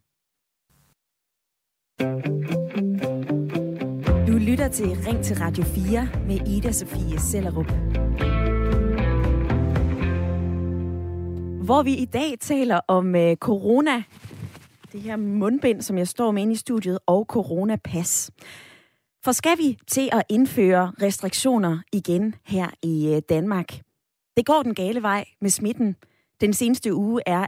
[4.45, 7.71] Lytter til Ring til Radio 4 med Ida Sofie Sellerup.
[11.65, 14.03] Hvor vi i dag taler om øh, corona,
[14.91, 18.31] det her mundbind, som jeg står med inde i studiet, og coronapas.
[19.23, 23.79] For skal vi til at indføre restriktioner igen her i øh, Danmark?
[24.37, 25.95] Det går den gale vej med smitten.
[26.41, 27.45] Den seneste uge er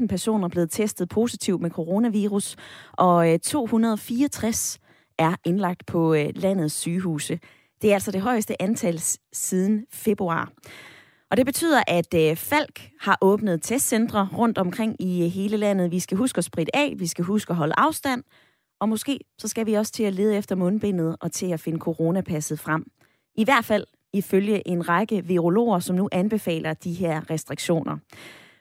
[0.00, 2.56] 11.415 personer blevet testet positiv med coronavirus,
[2.92, 4.80] og øh, 264
[5.18, 7.38] er indlagt på øh, landets sygehuse.
[7.82, 9.00] Det er altså det højeste antal
[9.32, 10.52] siden februar.
[11.30, 15.90] Og det betyder, at øh, Falk har åbnet testcentre rundt omkring i øh, hele landet.
[15.90, 18.22] Vi skal huske at spritte af, vi skal huske at holde afstand,
[18.80, 21.78] og måske så skal vi også til at lede efter mundbindet og til at finde
[21.78, 22.84] coronapasset frem.
[23.34, 27.98] I hvert fald ifølge en række virologer, som nu anbefaler de her restriktioner.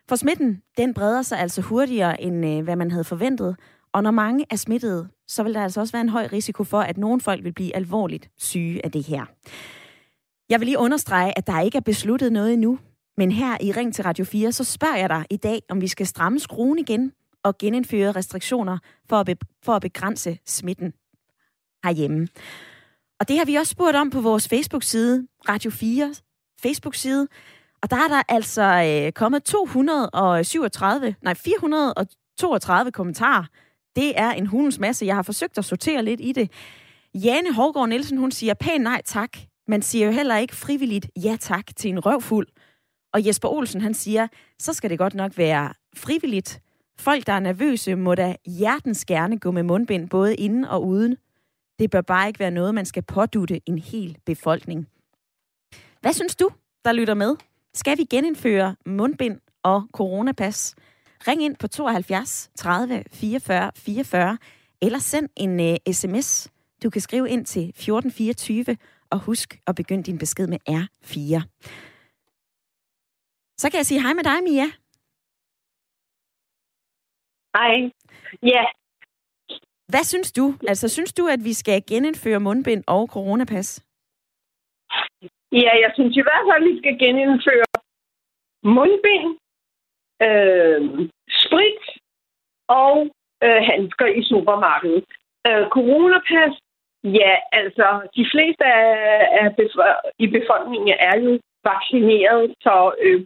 [0.10, 3.56] For smitten, den breder sig altså hurtigere, end hvad man havde forventet,
[3.94, 6.80] og når mange er smittede, så vil der altså også være en høj risiko for,
[6.80, 9.26] at nogle folk vil blive alvorligt syge af det her.
[10.50, 12.80] Jeg vil lige understrege, at der ikke er besluttet noget endnu,
[13.18, 15.88] men her i Ring til Radio 4, så spørger jeg dig i dag, om vi
[15.88, 17.12] skal stramme skruen igen
[17.44, 18.78] og genindføre restriktioner
[19.10, 20.94] for at, be- for at begrænse smitten
[21.84, 22.28] herhjemme.
[23.20, 26.16] Og det har vi også spurgt om på vores Facebook-side, Radio 4
[26.62, 27.28] Facebook-side.
[27.82, 28.64] Og der er der altså
[29.06, 33.46] øh, kommet 237, nej 432 kommentarer.
[33.96, 35.06] Det er en hundens masse.
[35.06, 36.52] Jeg har forsøgt at sortere lidt i det.
[37.16, 39.38] Jane Hårgaard Nielsen, hun siger pæn nej tak.
[39.68, 42.48] Man siger jo heller ikke frivilligt ja tak til en røvfuld.
[43.14, 44.28] Og Jesper Olsen, han siger,
[44.60, 46.62] så skal det godt nok være frivilligt.
[47.00, 51.18] Folk, der er nervøse, må da hjertens gerne gå med mundbind, både inden og uden.
[51.80, 54.88] Det bør bare ikke være noget, man skal pådutte en hel befolkning.
[56.02, 56.50] Hvad synes du,
[56.86, 57.36] der lytter med?
[57.74, 60.76] Skal vi genindføre mundbind og coronapas?
[61.28, 64.38] Ring ind på 72 30 44 44,
[64.82, 66.52] eller send en uh, sms.
[66.84, 68.78] Du kan skrive ind til 1424,
[69.12, 71.42] og husk at begynde din besked med R4.
[73.58, 74.68] Så kan jeg sige hej med dig, Mia.
[77.58, 77.92] Hej.
[78.44, 78.66] Ja,
[79.94, 80.46] hvad synes du?
[80.72, 83.70] Altså, synes du, at vi skal genindføre mundbind og coronapas?
[85.52, 87.70] Ja, jeg synes i hvert fald, at vi skal genindføre
[88.78, 89.30] mundbind,
[90.28, 91.10] øh,
[91.44, 91.84] sprit
[92.68, 92.96] og
[93.44, 95.06] øh, handsker i supermarkedet.
[95.48, 96.54] Øh, coronapas,
[97.04, 98.94] ja, altså, de fleste af,
[99.42, 101.40] af bef- i befolkningen er jo
[101.72, 103.20] vaccineret, så øh,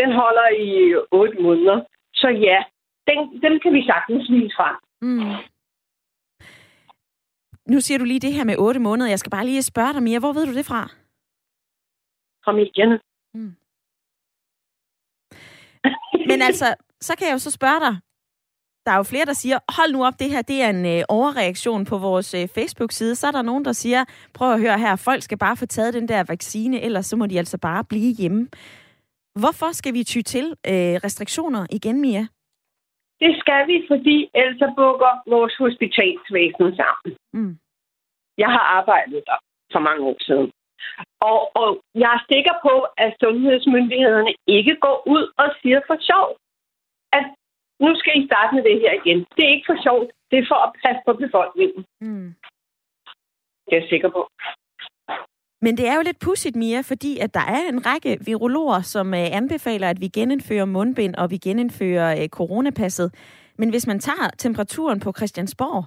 [0.00, 1.80] den holder i otte måneder.
[2.14, 2.58] Så ja,
[3.08, 4.76] den, den kan vi sagtens vise frem.
[5.02, 5.34] Mm.
[7.72, 9.10] Nu siger du lige det her med otte måneder.
[9.10, 10.20] Jeg skal bare lige spørge dig mere.
[10.20, 10.82] Hvor ved du det fra?
[12.44, 13.00] Fra medierne.
[13.34, 13.52] Mm.
[16.30, 17.94] Men altså, så kan jeg jo så spørge dig.
[18.86, 21.04] Der er jo flere, der siger, hold nu op, det her det er en øh,
[21.08, 23.14] overreaktion på vores øh, Facebook-side.
[23.14, 25.94] Så er der nogen, der siger, prøv at høre her, folk skal bare få taget
[25.94, 28.48] den der vaccine, ellers så må de altså bare blive hjemme.
[29.42, 32.26] Hvorfor skal vi ty til øh, restriktioner igen, Mia?
[33.22, 37.10] Det skal vi, fordi ellers bukker vores hospitalsvæsen sammen.
[37.32, 37.54] Mm.
[38.38, 39.38] Jeg har arbejdet der
[39.72, 40.50] for mange år siden.
[41.28, 41.68] Og, og
[42.02, 46.28] jeg er sikker på, at sundhedsmyndighederne ikke går ud og siger for sjov,
[47.18, 47.24] at
[47.84, 49.18] nu skal I starte med det her igen.
[49.36, 50.08] Det er ikke for sjovt.
[50.30, 51.80] Det er for at passe på befolkningen.
[52.00, 52.28] Mm.
[53.66, 54.22] Det er jeg sikker på.
[55.62, 59.14] Men det er jo lidt pudsigt, Mia, fordi at der er en række virologer, som
[59.14, 63.14] øh, anbefaler, at vi genindfører mundbind og vi genindfører øh, coronapasset.
[63.58, 65.84] Men hvis man tager temperaturen på Christiansborg,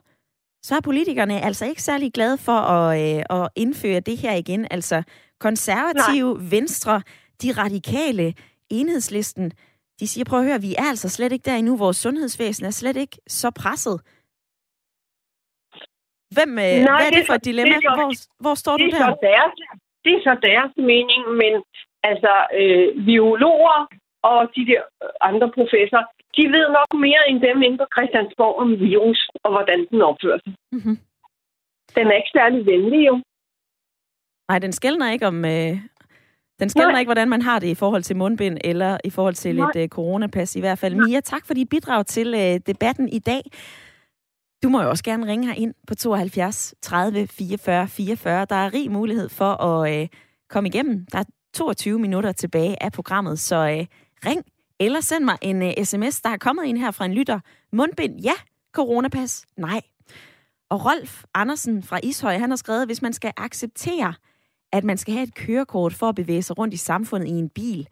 [0.62, 4.68] så er politikerne altså ikke særlig glade for at, øh, at indføre det her igen.
[4.72, 5.04] Altså
[5.40, 6.48] konservative, Nej.
[6.52, 7.02] venstre,
[7.42, 8.34] de radikale,
[8.70, 9.52] enhedslisten,
[10.00, 11.78] de siger, prøv at høre, vi er altså slet ikke der endnu.
[11.78, 13.98] Vores sundhedsvæsen er slet ikke så presset.
[16.36, 17.76] Hvem, øh, Nej, hvad er det, det for et dilemma?
[17.76, 18.12] Det så, hvor,
[18.44, 19.04] hvor står du der?
[19.10, 19.54] Så deres,
[20.06, 21.54] det er så deres mening, men
[22.04, 23.80] altså øh, biologer
[24.30, 24.82] og de der
[25.30, 29.80] andre professorer, de ved nok mere end dem inde på Christiansborg om virus og hvordan
[29.92, 30.54] den opfører sig.
[30.72, 30.98] Mm-hmm.
[31.96, 33.16] Den er ikke særlig venlig jo.
[34.50, 35.46] Nej, den skældner ikke om...
[35.46, 35.74] Øh,
[36.60, 39.56] den skældner ikke, hvordan man har det i forhold til mundbind eller i forhold til
[39.56, 39.70] Nej.
[39.70, 40.96] et øh, coronapas i hvert fald.
[40.96, 43.42] Mia, tak for dit bidrag til øh, debatten i dag.
[44.64, 48.46] Du må jo også gerne ringe her ind på 72 30 44 44.
[48.46, 50.08] Der er rig mulighed for at øh,
[50.50, 51.06] komme igennem.
[51.12, 53.86] Der er 22 minutter tilbage af programmet, så øh,
[54.26, 54.46] ring
[54.82, 57.40] eller send mig en øh, uh, sms, der er kommet ind her fra en lytter.
[57.74, 58.34] Mundbind, ja.
[58.74, 59.82] Coronapas, nej.
[60.70, 64.14] Og Rolf Andersen fra Ishøj, han har skrevet, hvis man skal acceptere,
[64.72, 67.50] at man skal have et kørekort for at bevæge sig rundt i samfundet i en
[67.50, 67.88] bil,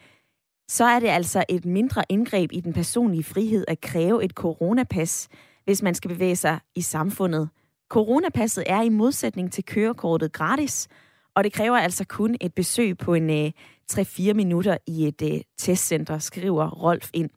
[0.69, 5.27] så er det altså et mindre indgreb i den personlige frihed at kræve et coronapas,
[5.65, 7.49] hvis man skal bevæge sig i samfundet.
[7.89, 10.87] Coronapasset er i modsætning til kørekortet gratis,
[11.35, 13.51] og det kræver altså kun et besøg på en øh,
[13.91, 17.29] 3-4 minutter i et øh, testcenter, skriver Rolf ind.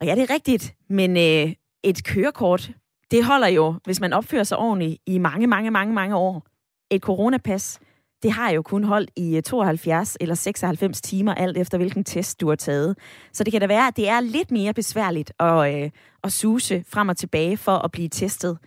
[0.00, 2.70] Og ja, det er rigtigt, men øh, et kørekort,
[3.10, 6.46] det holder jo, hvis man opfører sig ordentligt, i mange, mange, mange, mange år.
[6.90, 7.80] Et coronapas,
[8.22, 12.40] det har jo kun holdt i øh, 72 eller 96 timer, alt efter hvilken test
[12.40, 12.98] du har taget.
[13.32, 15.90] Så det kan da være, at det er lidt mere besværligt at, øh,
[16.24, 18.58] at suse frem og tilbage for at blive testet.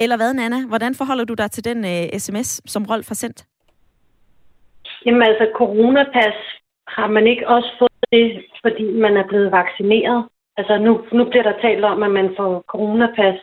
[0.00, 0.66] Eller hvad, Nana?
[0.68, 3.46] Hvordan forholder du dig til den øh, sms, som Rolf har sendt?
[5.06, 6.34] Jamen altså, coronapas
[6.88, 10.28] har man ikke også fået det, fordi man er blevet vaccineret.
[10.56, 13.40] Altså nu, nu bliver der talt om, at man får coronapas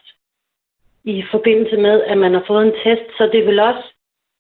[1.03, 3.07] i forbindelse med, at man har fået en test.
[3.17, 3.93] Så det vil også,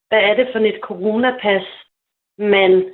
[0.09, 1.67] hvad er det for et coronapas,
[2.37, 2.85] man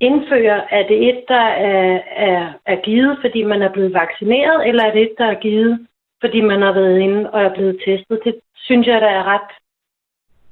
[0.00, 0.60] indfører?
[0.70, 4.92] Er det et, der er, er, er givet, fordi man er blevet vaccineret, eller er
[4.92, 5.86] det et, der er givet,
[6.20, 8.20] fordi man har været inde og er blevet testet?
[8.24, 9.50] Det synes jeg, der er ret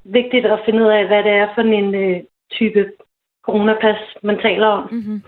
[0.03, 2.91] vigtigt at finde ud af, hvad det er for en øh, type
[3.45, 4.93] coronapas, man taler om.
[4.93, 5.23] Mm-hmm.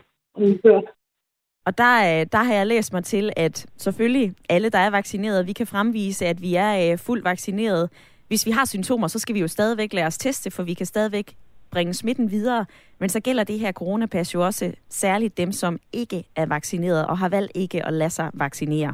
[1.66, 5.48] Og der, øh, der har jeg læst mig til, at selvfølgelig alle, der er vaccineret,
[5.48, 7.90] vi kan fremvise, at vi er øh, fuldt vaccineret.
[8.28, 10.86] Hvis vi har symptomer, så skal vi jo stadigvæk lade os teste, for vi kan
[10.86, 11.36] stadigvæk
[11.72, 12.66] bringe smitten videre.
[13.00, 17.18] Men så gælder det her coronapas jo også særligt dem, som ikke er vaccineret og
[17.18, 18.94] har valgt ikke at lade sig vaccinere.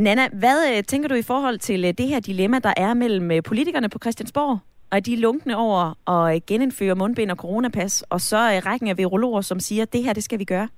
[0.00, 3.30] Nana, hvad øh, tænker du i forhold til øh, det her dilemma, der er mellem
[3.30, 4.58] øh, politikerne på Christiansborg
[4.92, 5.82] og de lunkne over
[6.14, 10.04] at øh, genindføre mundbind og coronapas, og så rækken af virologer, som siger, at det
[10.04, 10.68] her, det skal vi gøre?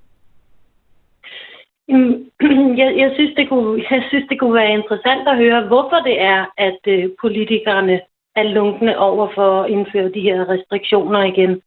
[2.80, 6.20] Jeg, jeg, synes, det kunne, jeg synes, det kunne være interessant at høre, hvorfor det
[6.20, 8.00] er, at øh, politikerne
[8.37, 11.62] er lunkne over for at indføre de her restriktioner igen.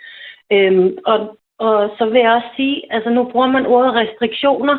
[0.52, 4.78] Øhm, og, og så vil jeg også sige, altså nu bruger man ordet restriktioner,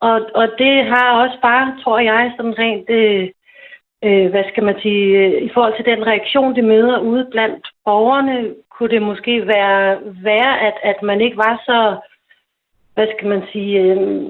[0.00, 3.28] og, og det har også bare, tror jeg, sådan rent øh,
[4.04, 7.68] øh, hvad skal man sige, øh, i forhold til den reaktion, det møder ude blandt
[7.84, 11.96] borgerne, kunne det måske være, være at, at man ikke var så,
[12.94, 14.24] hvad skal man sige, øh,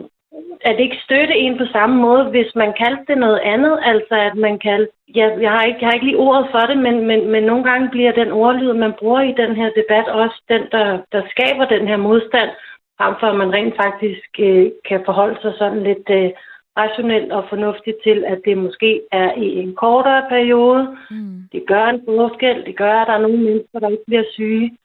[0.61, 3.79] at ikke støtte en på samme måde, hvis man kaldte det noget andet.
[3.83, 6.79] Altså at man kaldte, ja, jeg, har ikke, jeg har ikke lige ordet for det,
[6.79, 10.43] men, men, men nogle gange bliver den ordlyd, man bruger i den her debat, også
[10.49, 12.51] den, der, der skaber den her modstand,
[12.99, 16.11] frem for at man rent faktisk øh, kan forholde sig sådan lidt...
[16.11, 16.31] Øh,
[16.77, 20.97] rationelt og fornuftigt til, at det måske er i en kortere periode.
[21.11, 21.43] Mm.
[21.53, 22.67] Det gør en forskel.
[22.67, 24.79] Det gør, at der er nogle mennesker, der ikke bliver syge.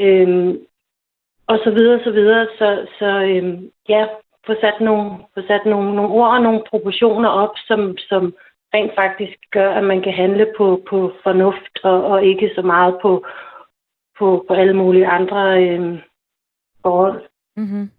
[0.00, 0.58] Øhm,
[1.46, 2.46] og så videre, så videre.
[2.58, 4.06] Så, så øhm, ja,
[4.46, 8.34] få sat, nogle, få sat nogle, nogle ord og nogle proportioner op, som, som
[8.74, 12.98] rent faktisk gør, at man kan handle på, på fornuft og, og ikke så meget
[13.02, 13.24] på,
[14.18, 15.98] på, på alle mulige andre øhm,
[16.82, 17.22] forhold.
[17.56, 17.90] Mm-hmm.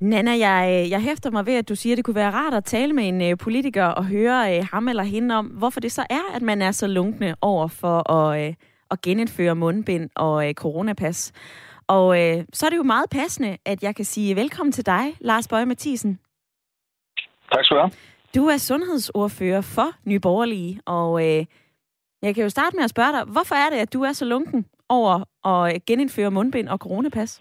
[0.00, 2.64] Nana, jeg, jeg hæfter mig ved, at du siger, at det kunne være rart at
[2.64, 6.06] tale med en uh, politiker og høre uh, ham eller hende om, hvorfor det så
[6.10, 8.54] er, at man er så lunkne over for at, uh,
[8.90, 11.32] at genindføre mundbind og uh, coronapas.
[11.86, 15.16] Og uh, så er det jo meget passende, at jeg kan sige velkommen til dig,
[15.20, 16.18] Lars Bøje Mathisen.
[17.52, 17.92] Tak skal du have.
[18.34, 21.44] Du er sundhedsordfører for Nye Borgerlige, og uh,
[22.22, 24.24] jeg kan jo starte med at spørge dig, hvorfor er det, at du er så
[24.24, 27.40] lunken over at genindføre mundbind og coronapas?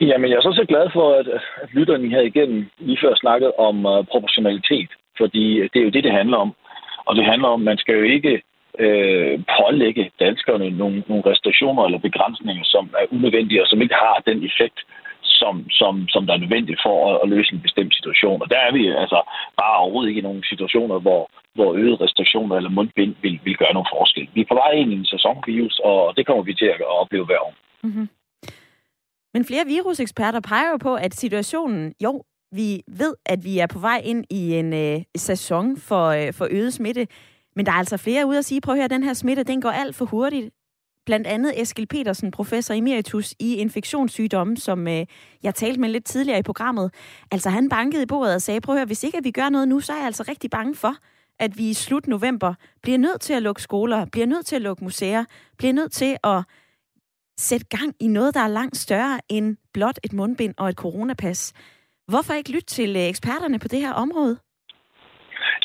[0.00, 1.28] Jamen, jeg er så så glad for, at,
[1.62, 5.90] at lytterne her igennem lige før snakket om uh, proportionalitet, fordi øh, det er jo
[5.90, 6.54] det, det handler om.
[7.06, 8.42] Og det handler om, at man skal jo ikke
[8.78, 14.22] øh, pålægge danskerne nogle, nogle restriktioner eller begrænsninger, som er unødvendige og som ikke har
[14.26, 14.78] den effekt,
[15.22, 18.42] som, som, som der er nødvendigt for at, at løse en bestemt situation.
[18.42, 19.20] Og der er vi altså
[19.60, 23.72] bare overhovedet ikke i nogle situationer, hvor, hvor øget restriktioner eller mundbind vil, vil gøre
[23.74, 24.28] nogen forskel.
[24.34, 27.24] Vi er på vej ind i en sæsonvirus, og det kommer vi til at opleve
[27.26, 27.54] hver år.
[27.82, 28.08] Mm-hmm.
[29.34, 33.78] Men flere viruseksperter peger jo på, at situationen, jo, vi ved, at vi er på
[33.78, 37.06] vej ind i en øh, sæson for, øh, for øget smitte,
[37.56, 39.60] men der er altså flere ude at sige, prøv at høre, den her smitte, den
[39.60, 40.50] går alt for hurtigt.
[41.06, 45.06] Blandt andet Eskil Petersen, professor emeritus i infektionssygdomme, som øh,
[45.42, 46.94] jeg talte med lidt tidligere i programmet.
[47.30, 49.48] Altså han bankede i bordet og sagde, prøv at høre, hvis ikke at vi gør
[49.48, 50.94] noget nu, så er jeg altså rigtig bange for,
[51.38, 54.62] at vi i slut november bliver nødt til at lukke skoler, bliver nødt til at
[54.62, 55.24] lukke museer,
[55.58, 56.42] bliver nødt til at
[57.36, 61.54] sætte gang i noget, der er langt større end blot et mundbind og et coronapas.
[62.08, 64.36] Hvorfor ikke lytte til øh, eksperterne på det her område?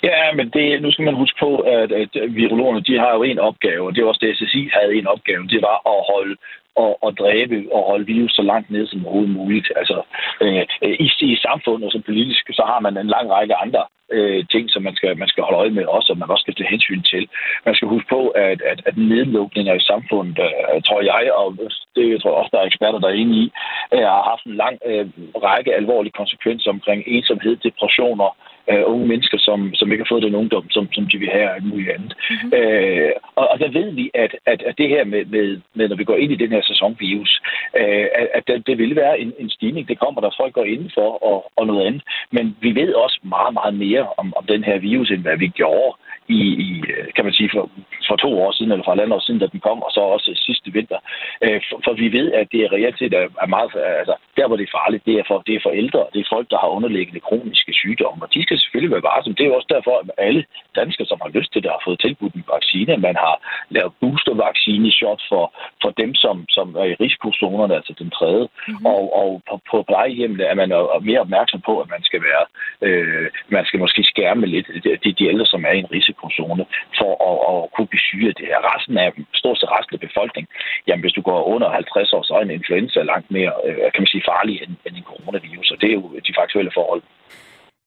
[0.04, 3.40] Ja, men det, nu skal man huske på, at, at virologerne de har jo en
[3.40, 6.36] opgave, og det var også det, SSI havde en opgave, det var at holde
[6.84, 9.68] at, at dræbe og holde virus så langt ned som overhovedet muligt.
[9.76, 9.98] Altså,
[10.42, 10.66] øh,
[11.06, 14.70] i, i samfundet og så politisk, så har man en lang række andre øh, ting,
[14.70, 17.02] som man skal, man skal holde øje med også, og man også skal tage hensyn
[17.02, 17.24] til.
[17.66, 21.48] Man skal huske på, at, at, at nedlukninger i samfundet, øh, tror jeg, og
[21.96, 23.46] det jeg tror jeg også, der er eksperter, der er inde i,
[23.94, 25.06] øh, har haft en lang øh,
[25.48, 28.30] række alvorlige konsekvenser omkring ensomhed, depressioner,
[28.72, 31.50] øh, unge mennesker, som, som ikke har fået den ungdom, som, som de vil have
[31.52, 32.14] og muligt andet.
[32.30, 32.54] Mm-hmm.
[32.58, 35.96] Øh, og, og der ved vi, at, at, at det her med, med, med, når
[35.96, 37.42] vi går ind i den her sæsonvirus,
[37.80, 39.88] øh, at, at det, det vil være en, en stigning.
[39.88, 42.04] Det kommer, der folk går indenfor og, og noget andet.
[42.32, 45.48] Men vi ved også meget, meget mere om, om den her virus, end hvad vi
[45.48, 45.94] gjorde
[46.30, 46.70] i, i
[47.16, 47.70] kan man sige, for,
[48.08, 50.02] for to år siden, eller for et andet år siden, da den kom, og så
[50.16, 51.00] også sidste vinter.
[51.44, 53.72] Øh, for, for vi ved, at det er reelt set er meget,
[54.02, 56.34] altså, der hvor det er farligt, det er for, det er for ældre, det er
[56.36, 59.36] folk, der har underliggende kroniske sygdomme, og de skal selvfølgelig være varsomme.
[59.38, 60.44] Det er jo også derfor, at alle
[60.80, 62.98] danskere, som har lyst til det, har fået tilbudt en vaccine.
[62.98, 63.36] Man har
[63.76, 65.46] lavet boostervaccine shot for,
[65.84, 68.46] for dem, som, som er i risikozonerne, altså den tredje.
[68.48, 68.86] Mm-hmm.
[68.86, 70.70] Og, og på, på plejehjemmene er man
[71.10, 72.44] mere opmærksom på, at man skal være,
[72.88, 74.68] øh, man skal måske skærme lidt
[75.04, 76.66] de, de ældre, som er i en risikozone,
[77.00, 78.60] for at, at kunne blive syge af det her.
[78.74, 79.10] Resten af,
[79.42, 80.50] stort set resten af befolkningen,
[80.88, 84.02] jamen hvis du går under 50 år, så er en influenza langt mere, øh, kan
[84.04, 87.02] man sige, farlig end, end en coronavirus, og det er jo de faktuelle forhold.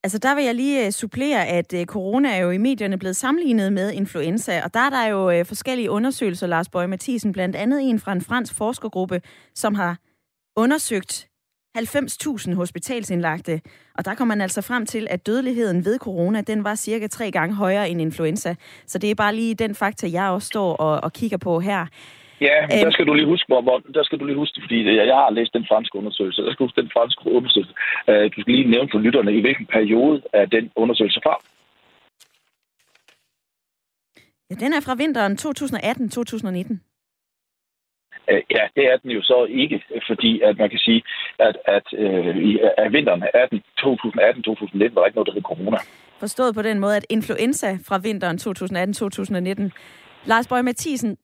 [0.04, 3.16] Altså der vil jeg lige øh, supplere, at øh, corona er jo i medierne blevet
[3.16, 7.78] sammenlignet med influenza, og der er der jo forskellige undersøgelser, Lars Bøge Mathisen, blandt andet
[7.90, 9.20] en fra en fransk forskergruppe,
[9.54, 9.96] som har
[10.56, 11.28] undersøgt
[11.78, 13.60] 90.000 hospitalsindlagte,
[13.98, 17.30] og der kom man altså frem til, at dødeligheden ved corona, den var cirka tre
[17.30, 18.54] gange højere end influenza.
[18.86, 21.86] Så det er bare lige den fakta, jeg også står og, og kigger på her.
[22.40, 25.30] Ja, der skal du lige huske, hvor, der skal du lige huske, fordi jeg har
[25.30, 26.42] læst den franske undersøgelse.
[26.42, 27.74] Der skal huske den franske undersøgelse.
[28.08, 31.34] Øh, du skal lige nævne for lytterne, i hvilken periode er den undersøgelse fra?
[34.50, 36.92] Ja, den er fra vinteren 2018-2019.
[38.30, 41.02] Øh, ja, det er den jo så ikke, fordi at man kan sige,
[41.48, 45.78] at, at øh, i af vinteren 2018-2019 var der ikke noget, der hed corona.
[46.20, 49.70] Forstået på den måde, at influenza fra vinteren 2018-2019
[50.24, 51.16] Lars Bøge Mathisen,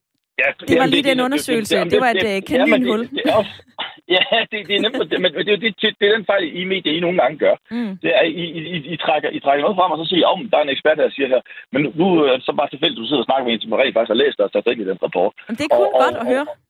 [0.42, 1.76] Ja, det, var lige det, den undersøgelse.
[1.76, 3.00] Det, det, det var et det, kaninhul.
[3.00, 3.54] Det, det, også,
[4.16, 6.92] ja, det, det er nemt, men det, det, det, det er den fejl, I medier,
[6.98, 7.54] I nogle gange gør.
[7.70, 7.92] Mm.
[8.02, 10.38] Det er, I, I, I, trækker, I trækker noget frem, og så siger I, oh,
[10.50, 11.40] der er en ekspert, der siger her,
[11.72, 13.94] men nu, er det så bare tilfældigt, du sidder og snakker med en, som rent
[13.94, 15.32] faktisk har læst og taget i den rapport.
[15.48, 16.46] Men det er kun og, godt og, at høre.
[16.50, 16.67] Og,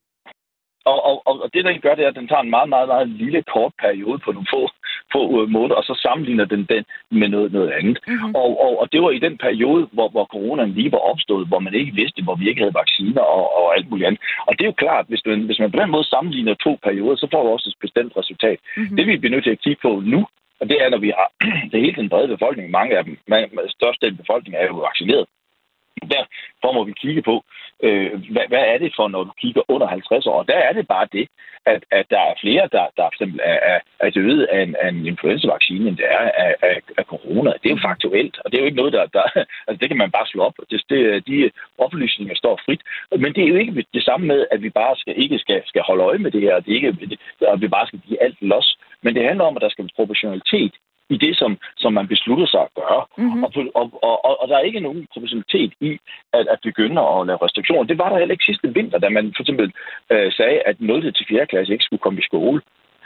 [0.84, 3.08] og, og, og det, den gør, det er, at den tager en meget, meget, meget
[3.08, 4.62] lille, kort periode på nogle få,
[5.12, 7.98] få øh, måneder, og så sammenligner den den med noget, noget andet.
[8.06, 8.34] Mm-hmm.
[8.34, 11.58] Og, og, og det var i den periode, hvor, hvor coronaen lige var opstået, hvor
[11.58, 14.20] man ikke vidste, hvor vi ikke havde vacciner og, og alt muligt andet.
[14.46, 17.16] Og det er jo klart, hvis, du, hvis man på den måde sammenligner to perioder,
[17.16, 18.58] så får du også et bestemt resultat.
[18.76, 18.96] Mm-hmm.
[18.96, 20.26] Det vi bliver nødt til at kigge på nu,
[20.60, 21.28] og det er, når vi har
[21.72, 23.18] det hele den brede befolkning, mange af dem,
[23.68, 25.26] største del af befolkningen er jo vaccineret.
[26.14, 27.44] Derfor må vi kigge på,
[27.82, 30.42] øh, hvad, hvad er det for, når du kigger under 50 år?
[30.42, 31.28] Der er det bare det,
[31.66, 34.88] at, at der er flere, der, der eksempel er, er, er døde af en, af
[34.88, 37.50] en influenzavaccine, end der er af, af, af corona.
[37.60, 39.06] Det er jo faktuelt, og det er jo ikke noget, der...
[39.06, 39.24] der
[39.66, 40.54] altså, det kan man bare slå op.
[40.70, 42.82] Det, det, de oplysninger står frit.
[43.22, 45.82] Men det er jo ikke det samme med, at vi bare skal, ikke skal, skal
[45.82, 48.78] holde øje med det her, det ikke, og vi bare skal give alt los.
[49.02, 50.74] Men det handler om, at der skal være proportionalitet
[51.14, 53.02] i det, som, som man beslutter sig at gøre.
[53.18, 53.44] Mm-hmm.
[53.44, 55.90] Og, og, og, og der er ikke nogen proportionalitet i
[56.32, 57.90] at, at begynde at lave restriktioner.
[57.90, 59.72] Det var der heller ikke sidste vinter, da man for eksempel
[60.12, 61.12] øh, sagde, at 0.
[61.14, 61.46] til 4.
[61.46, 62.60] klasse ikke skulle komme i skole.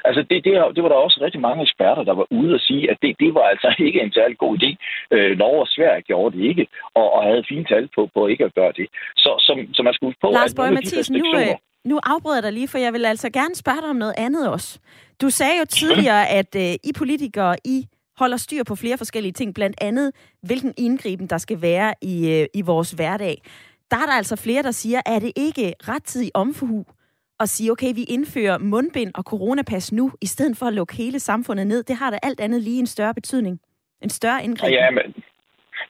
[0.05, 2.91] Altså det, det, det var der også rigtig mange eksperter, der var ude og sige,
[2.91, 4.71] at det, det var altså ikke en særlig god idé.
[5.15, 8.45] Øh, Norge og Sverige gjorde det ikke, og, og havde fint tal på, på ikke
[8.45, 8.87] at gøre det.
[9.17, 12.53] Så, så, så man skulle på, Lars Bøge Mathisen, nu, øh, nu afbryder jeg dig
[12.53, 14.81] lige, for jeg vil altså gerne spørge dig om noget andet også.
[15.23, 17.87] Du sagde jo tidligere, at øh, I politikere, I
[18.23, 20.09] holder styr på flere forskellige ting, blandt andet
[20.49, 23.37] hvilken indgriben der skal være i, øh, i vores hverdag.
[23.91, 26.81] Der er der altså flere, der siger, er det ikke rettidig omforhu
[27.43, 31.19] at sige, okay, vi indfører mundbind og coronapas nu, i stedet for at lukke hele
[31.21, 31.83] samfundet ned.
[31.83, 33.61] Det har da alt andet lige en større betydning.
[34.03, 34.73] En større indgreb.
[34.73, 35.07] Ja, men,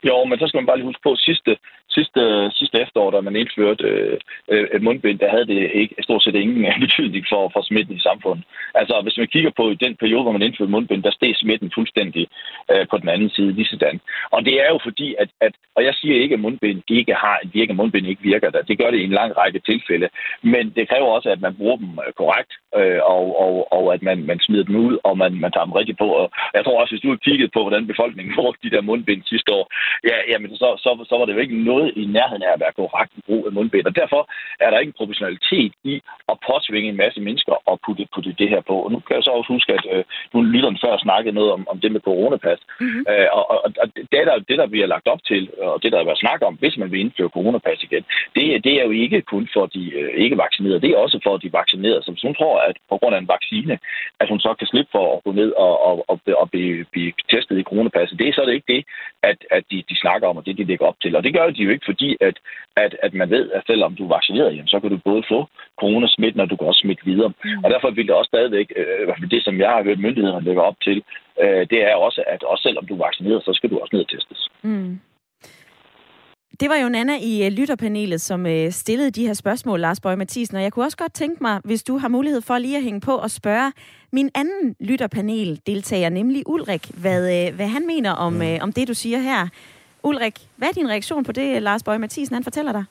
[0.09, 1.57] jo, men så skal man bare lige huske på, sidste,
[1.97, 2.23] sidste,
[2.59, 3.85] sidste efterår, da man indførte
[4.53, 7.97] øh, et mundbind, der havde det ikke stort set ingen øh, betydning for, for smitten
[7.97, 8.45] i samfundet.
[8.75, 12.27] Altså, hvis man kigger på den periode, hvor man indførte mundbind, der steg smitten fuldstændig
[12.73, 14.01] øh, på den anden side lige sådan.
[14.31, 17.39] Og det er jo fordi, at, at og jeg siger ikke, at mundbind ikke har
[17.45, 18.63] en virke, mundbind ikke virker der.
[18.63, 20.09] Det gør det i en lang række tilfælde.
[20.43, 24.03] Men det kræver også, at man bruger dem øh, korrekt øh, og, og, og at
[24.03, 26.09] man, man smider dem ud, og man, man tager dem rigtigt på.
[26.21, 29.23] Og jeg tror også, hvis du har kigget på, hvordan befolkningen brugte de der mundbind
[29.25, 29.65] sidste år,
[30.11, 32.79] ja, jamen, så, så, så var det jo ikke noget i nærheden af at være
[32.81, 33.87] korrekt brug af mundbind.
[33.87, 34.21] Og derfor
[34.61, 35.95] er der ikke en proportionalitet i
[36.33, 38.77] at påtvinge en masse mennesker og putte, putte det her på.
[38.85, 41.63] Og nu kan jeg så også huske, at øh, nu lytteren før snakkede noget om,
[41.73, 42.61] om det med coronapas.
[42.81, 43.05] Mm-hmm.
[43.11, 45.93] Øh, og, og, og det, der, det, der vi har lagt op til, og det,
[45.93, 48.05] der har været snak om, hvis man vil indføre coronapas igen,
[48.37, 51.37] det, det er jo ikke kun for de øh, ikke vaccinerede, det er også for
[51.37, 52.03] de vaccinerede.
[52.09, 53.79] Hvis hun tror, at på grund af en vaccine,
[54.21, 57.13] at hun så kan slippe for at gå ned og, og, og, og blive, blive
[57.31, 58.83] testet i coronapasset, det er så det ikke det,
[59.23, 61.17] at, at de, de snakker om, og det de lægger op til.
[61.17, 62.37] Og det gør de jo ikke, fordi at,
[62.77, 65.41] at, at man ved, at selvom du er vaccineret, jamen, så kan du både få
[65.81, 67.33] coronasmitte, og du kan også smitte videre.
[67.45, 67.65] Mm.
[67.65, 70.79] Og derfor vil det også stadigvæk, øh, det som jeg har hørt myndighederne lægger op
[70.87, 70.99] til,
[71.43, 74.05] øh, det er også, at også selvom du er vaccineret, så skal du også ned
[74.05, 74.49] og testes.
[74.63, 75.01] Mm.
[76.61, 80.17] Det var jo Nana i øh, lytterpanelet, som øh, stillede de her spørgsmål, Lars Bøge
[80.17, 80.57] Mathisen.
[80.57, 83.01] Og jeg kunne også godt tænke mig, hvis du har mulighed for lige at hænge
[83.01, 83.73] på og spørge
[84.13, 88.59] min anden lytterpanel-deltager, nemlig Ulrik, hvad, øh, hvad han mener om, mm.
[88.61, 89.49] om det, du siger her.
[90.03, 92.85] Ulrik, hvad er din reaktion på det, Lars Bøge Mathisen han fortæller dig?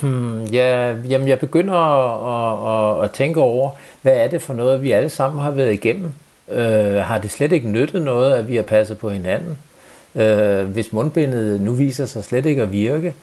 [0.00, 3.70] Hmm, ja, jamen jeg begynder at, at, at tænke over,
[4.02, 6.12] hvad er det for noget, vi alle sammen har været igennem
[6.48, 9.58] øh, har det slet ikke nyttet noget, at vi har passet på hinanden.
[10.14, 13.14] Øh, hvis mundbindet nu viser sig slet ikke at virke,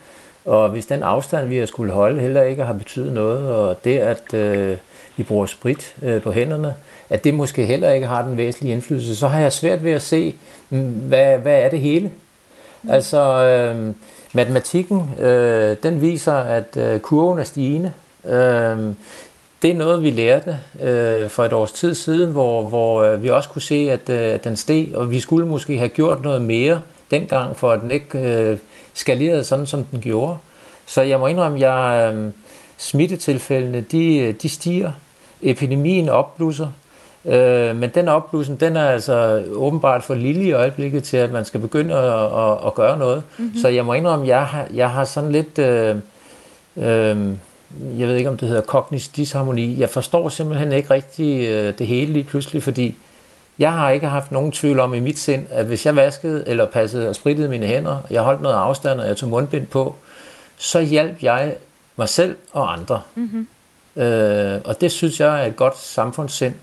[0.45, 3.99] og hvis den afstand, vi har skulle holde, heller ikke har betydet noget, og det,
[3.99, 4.77] at øh,
[5.17, 6.73] vi bruger sprit øh, på hænderne,
[7.09, 10.01] at det måske heller ikke har den væsentlige indflydelse, så har jeg svært ved at
[10.01, 10.35] se,
[10.69, 12.11] mm, hvad, hvad er det hele?
[12.83, 12.89] Mm.
[12.89, 13.93] Altså, øh,
[14.33, 17.93] matematikken, øh, den viser, at øh, kurven er stigende.
[18.25, 18.93] Øh,
[19.61, 23.29] det er noget, vi lærte øh, for et års tid siden, hvor, hvor øh, vi
[23.29, 26.81] også kunne se, at øh, den steg, og vi skulle måske have gjort noget mere
[27.11, 28.57] dengang, for at den ikke øh,
[28.93, 30.37] skalerede sådan, som den gjorde.
[30.85, 32.31] Så jeg må indrømme, at jeg, øh,
[32.77, 34.91] smittetilfældene, de, de stiger.
[35.41, 36.67] Epidemien opblusser.
[37.25, 41.45] Øh, men den opblussen, den er altså åbenbart for lille i øjeblikket til, at man
[41.45, 43.23] skal begynde at, at, at gøre noget.
[43.37, 43.59] Mm-hmm.
[43.61, 45.59] Så jeg må indrømme, at jeg har, jeg har sådan lidt...
[45.59, 45.95] Øh,
[46.77, 47.35] øh,
[47.99, 49.79] jeg ved ikke om det hedder kognitiv disharmoni.
[49.79, 52.97] Jeg forstår simpelthen ikke rigtig øh, det hele lige pludselig, fordi
[53.59, 56.65] jeg har ikke haft nogen tvivl om i mit sind, at hvis jeg vaskede eller
[56.65, 59.95] passede og sprittede mine hænder, jeg holdt noget afstand, og jeg tog mundbind på,
[60.57, 61.55] så hjalp jeg
[61.95, 63.01] mig selv og andre.
[63.15, 63.47] Mm-hmm.
[64.03, 66.53] Øh, og det synes jeg er et godt samfundssind.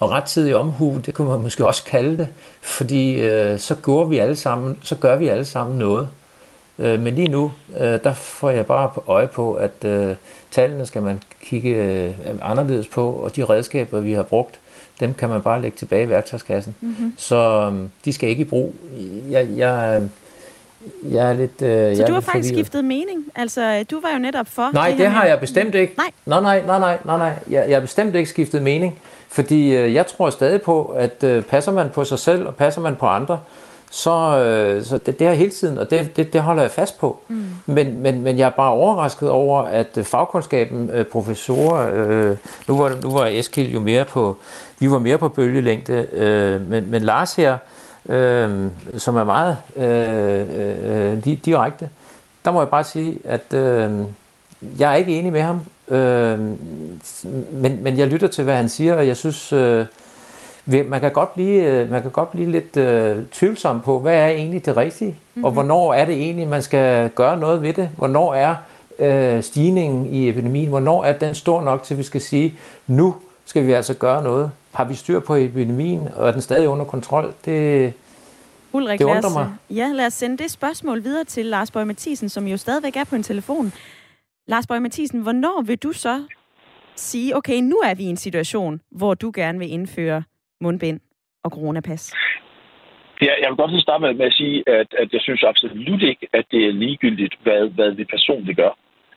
[0.00, 2.28] Og rettidig omhu, det kunne man måske også kalde det,
[2.60, 6.08] fordi øh, så, går vi alle sammen, så gør vi alle sammen noget.
[6.78, 10.16] Øh, men lige nu, øh, der får jeg bare øje på, at øh,
[10.50, 14.58] tallene skal man kigge øh, anderledes på, og de redskaber, vi har brugt,
[15.00, 16.74] dem kan man bare lægge tilbage i værktøjskassen.
[16.80, 17.14] Mm-hmm.
[17.16, 18.74] Så øh, de skal ikke i brug.
[19.30, 20.02] Jeg, jeg,
[21.04, 21.62] jeg er lidt...
[21.62, 22.66] Øh, så jeg du har faktisk forvirret.
[22.66, 23.24] skiftet mening?
[23.34, 24.70] Altså, du var jo netop for...
[24.72, 25.94] Nej, det, det har jeg bestemt ikke.
[25.96, 26.10] Nej.
[26.26, 27.32] Nej, nej, nej, nej, nej, nej.
[27.50, 28.98] Jeg, jeg har bestemt ikke skiftet mening.
[29.32, 32.80] Fordi øh, jeg tror stadig på, at øh, passer man på sig selv, og passer
[32.80, 33.38] man på andre,
[33.90, 36.98] så, øh, så det, det er hele tiden, og det, det, det holder jeg fast
[36.98, 37.20] på.
[37.28, 37.44] Mm.
[37.66, 42.36] Men, men, men jeg er bare overrasket over, at øh, fagkundskaben, øh, professorer, øh,
[42.68, 44.36] nu var, nu var Eskild jo mere på,
[44.78, 47.58] vi var mere på bølgelængde, øh, men, men Lars her,
[48.08, 48.66] øh,
[48.98, 51.88] som er meget øh, øh, direkte,
[52.44, 53.90] der må jeg bare sige, at øh,
[54.78, 55.60] jeg er ikke enig med ham,
[55.90, 56.38] øh,
[57.52, 59.52] men, men jeg lytter til, hvad han siger, og jeg synes...
[59.52, 59.86] Øh,
[60.66, 64.26] man kan godt blive, øh, man kan godt blive lidt øh, tvivlsom på, hvad er
[64.26, 65.44] egentlig det rigtige, mm-hmm.
[65.44, 67.88] og hvornår er det egentlig, man skal gøre noget ved det?
[67.96, 68.54] Hvornår er
[68.98, 72.54] øh, stigningen i epidemien, hvornår er den stor nok til, at vi skal sige,
[72.86, 73.14] nu
[73.44, 74.50] skal vi altså gøre noget?
[74.72, 77.32] Har vi styr på epidemien, og er den stadig under kontrol?
[77.44, 77.92] Det,
[78.72, 79.48] Ulrik, det undrer mig.
[79.70, 83.04] Ja, lad os sende det spørgsmål videre til Lars Bøge Mathisen, som jo stadigvæk er
[83.04, 83.72] på en telefon.
[84.46, 86.24] Lars Bøge Mathisen, hvornår vil du så
[86.96, 90.22] sige, okay, nu er vi i en situation, hvor du gerne vil indføre
[90.60, 91.00] mundbind
[91.44, 92.14] og coronapas?
[93.22, 96.28] Ja, jeg vil godt starte med, med at sige, at, at jeg synes absolut ikke,
[96.32, 98.72] at det er ligegyldigt, hvad, hvad vi personligt gør.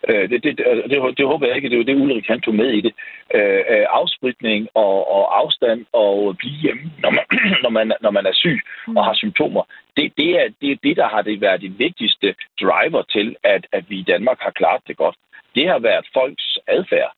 [0.10, 2.42] Øh, det, det, altså, det, det håber jeg ikke, det er jo det, Ulrik han
[2.42, 2.94] tog med i det.
[3.36, 7.26] Øh, øh afspritning og, og afstand og blive hjemme, når man,
[7.64, 8.60] når man, når man er syg
[8.98, 9.64] og har symptomer.
[9.98, 13.68] Det, det, er, det er det, der har det været det vigtigste driver til, at,
[13.72, 15.16] at vi i Danmark har klaret det godt.
[15.56, 17.14] Det har været folks adfærd.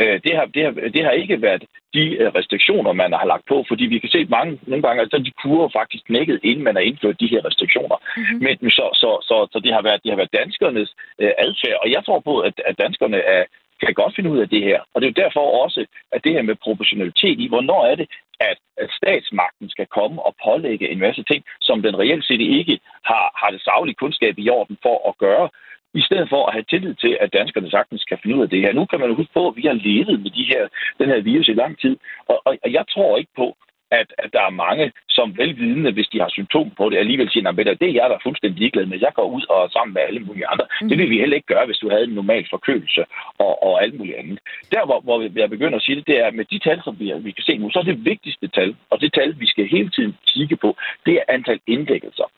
[0.00, 1.64] Øh, det, har, det, har, det har ikke været
[1.94, 5.02] de øh, restriktioner, man har lagt på, fordi vi kan se at mange nogle gange,
[5.02, 7.96] at de kurver faktisk knækket, inden man har indført de her restriktioner.
[8.16, 8.58] Mm-hmm.
[8.62, 11.90] Men så, så, så, så det, har været, det har været danskernes øh, adfærd, og
[11.90, 13.44] jeg tror på, at, at danskerne er,
[13.86, 14.80] kan godt finde ud af det her.
[14.94, 18.08] Og det er jo derfor også, at det her med proportionalitet i, hvornår er det,
[18.40, 22.80] at, at statsmagten skal komme og pålægge en masse ting, som den reelt set ikke
[23.04, 25.48] har, har det savlige kundskab i orden for at gøre.
[25.94, 28.60] i stedet for at have tillid til, at danskerne sagtens kan finde ud af det
[28.60, 28.72] her.
[28.72, 30.68] Nu kan man jo huske på, at vi har levet med de her,
[30.98, 31.96] den her virus i lang tid,
[32.28, 33.56] og, og, og jeg tror ikke på,
[33.90, 37.48] at, at der er mange, som velvidende, hvis de har symptomer på det, alligevel siger,
[37.48, 38.98] at det er jeg, der er fuldstændig ligeglad med.
[39.00, 40.66] Jeg går ud og sammen med alle mulige andre.
[40.80, 40.88] Mm.
[40.88, 43.04] Det vil vi heller ikke gøre, hvis du havde en normal forkølelse
[43.38, 44.38] og, og alt muligt andet.
[44.72, 46.96] Der, hvor, hvor jeg begynder at sige det, det er, at med de tal, som
[47.00, 49.66] vi, vi kan se nu, så er det vigtigste tal, og det tal, vi skal
[49.68, 50.76] hele tiden kigge på,
[51.06, 52.28] det er antal indlæggelser.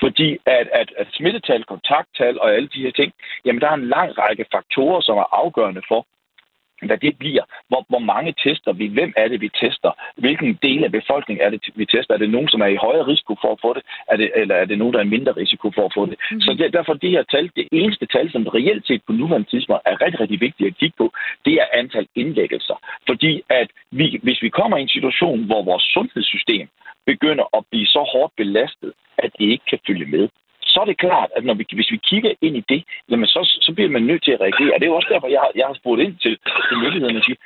[0.00, 3.12] Fordi at, at, at smittetal, kontakttal og alle de her ting,
[3.44, 6.06] jamen der er en lang række faktorer, som er afgørende for,
[6.88, 10.84] hvad det bliver, hvor, hvor mange tester vi, hvem er det, vi tester, hvilken del
[10.84, 13.52] af befolkningen er det, vi tester, er det nogen, som er i højere risiko for
[13.52, 15.94] at få det, er det eller er det nogen, der er mindre risiko for at
[15.94, 16.16] få det.
[16.30, 16.40] Mm.
[16.40, 19.82] Så det, derfor det her tal, det eneste tal, som reelt set på nuværende tidspunkt
[19.86, 21.12] er rigtig, rigtig vigtigt at kigge på,
[21.44, 22.76] det er antal indlæggelser.
[23.08, 26.68] Fordi at vi, hvis vi kommer i en situation, hvor vores sundhedssystem
[27.06, 30.28] begynder at blive så hårdt belastet, at det ikke kan følge med,
[30.72, 33.40] så er det klart, at når vi, hvis vi kigger ind i det, jamen så,
[33.66, 34.72] så bliver man nødt til at reagere.
[34.74, 36.34] Og det er jo også derfor, jeg, jeg har spurgt ind til,
[36.68, 37.38] til myndighederne og sige,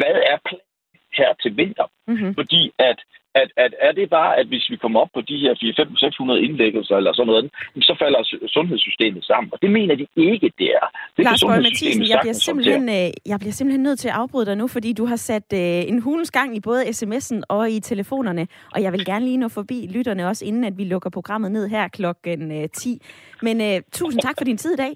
[0.00, 0.70] hvad er planen
[1.18, 1.86] her til vinter?
[2.06, 2.34] Mm-hmm.
[2.34, 2.98] Fordi at
[3.34, 6.96] at, at er det bare, at hvis vi kommer op på de her 400-600 indlæggelser
[6.96, 7.50] eller sådan noget,
[7.88, 9.48] så falder sundhedssystemet sammen.
[9.52, 10.86] Og det mener de ikke, det er.
[11.16, 14.46] Det Lars Borg Mathisen, jeg bliver, simpelthen, øh, jeg bliver simpelthen nødt til at afbryde
[14.46, 17.80] dig nu, fordi du har sat øh, en hulens gang i både sms'en og i
[17.80, 21.52] telefonerne, og jeg vil gerne lige nå forbi lytterne også, inden at vi lukker programmet
[21.52, 22.98] ned her klokken øh, 10.
[23.42, 24.92] Men øh, tusind tak for din tid i dag.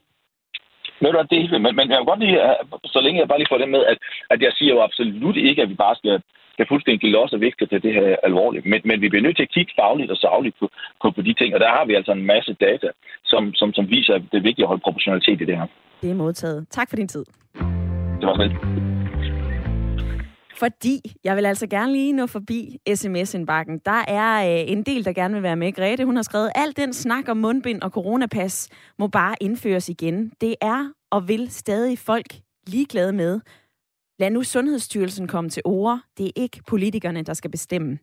[1.01, 2.39] Ved du, det men, men jeg vil godt lige,
[2.85, 3.99] så længe jeg bare lige får det med, at,
[4.31, 6.23] at jeg siger jo absolut ikke, at vi bare skal
[6.59, 8.67] skal fuldstændig låse og vægte til det her alvorligt.
[8.73, 10.67] Men, men vi bliver nødt til at kigge fagligt og sagligt på,
[11.03, 12.89] på, på de ting, og der har vi altså en masse data,
[13.25, 15.67] som, som, som viser, at det er vigtigt at holde proportionalitet i det her.
[16.03, 16.67] Det er modtaget.
[16.71, 17.25] Tak for din tid.
[18.21, 18.79] Det var sådan
[20.59, 23.79] fordi jeg vil altså gerne lige nå forbi sms-indbakken.
[23.85, 25.73] Der er øh, en del, der gerne vil være med.
[25.73, 30.33] Grete, hun har skrevet, al den snak om mundbind og coronapas må bare indføres igen.
[30.41, 32.27] Det er og vil stadig folk
[32.67, 33.41] ligeglade med,
[34.19, 36.01] Lad nu Sundhedsstyrelsen komme til ord.
[36.19, 37.99] Det er ikke politikerne, der skal bestemme.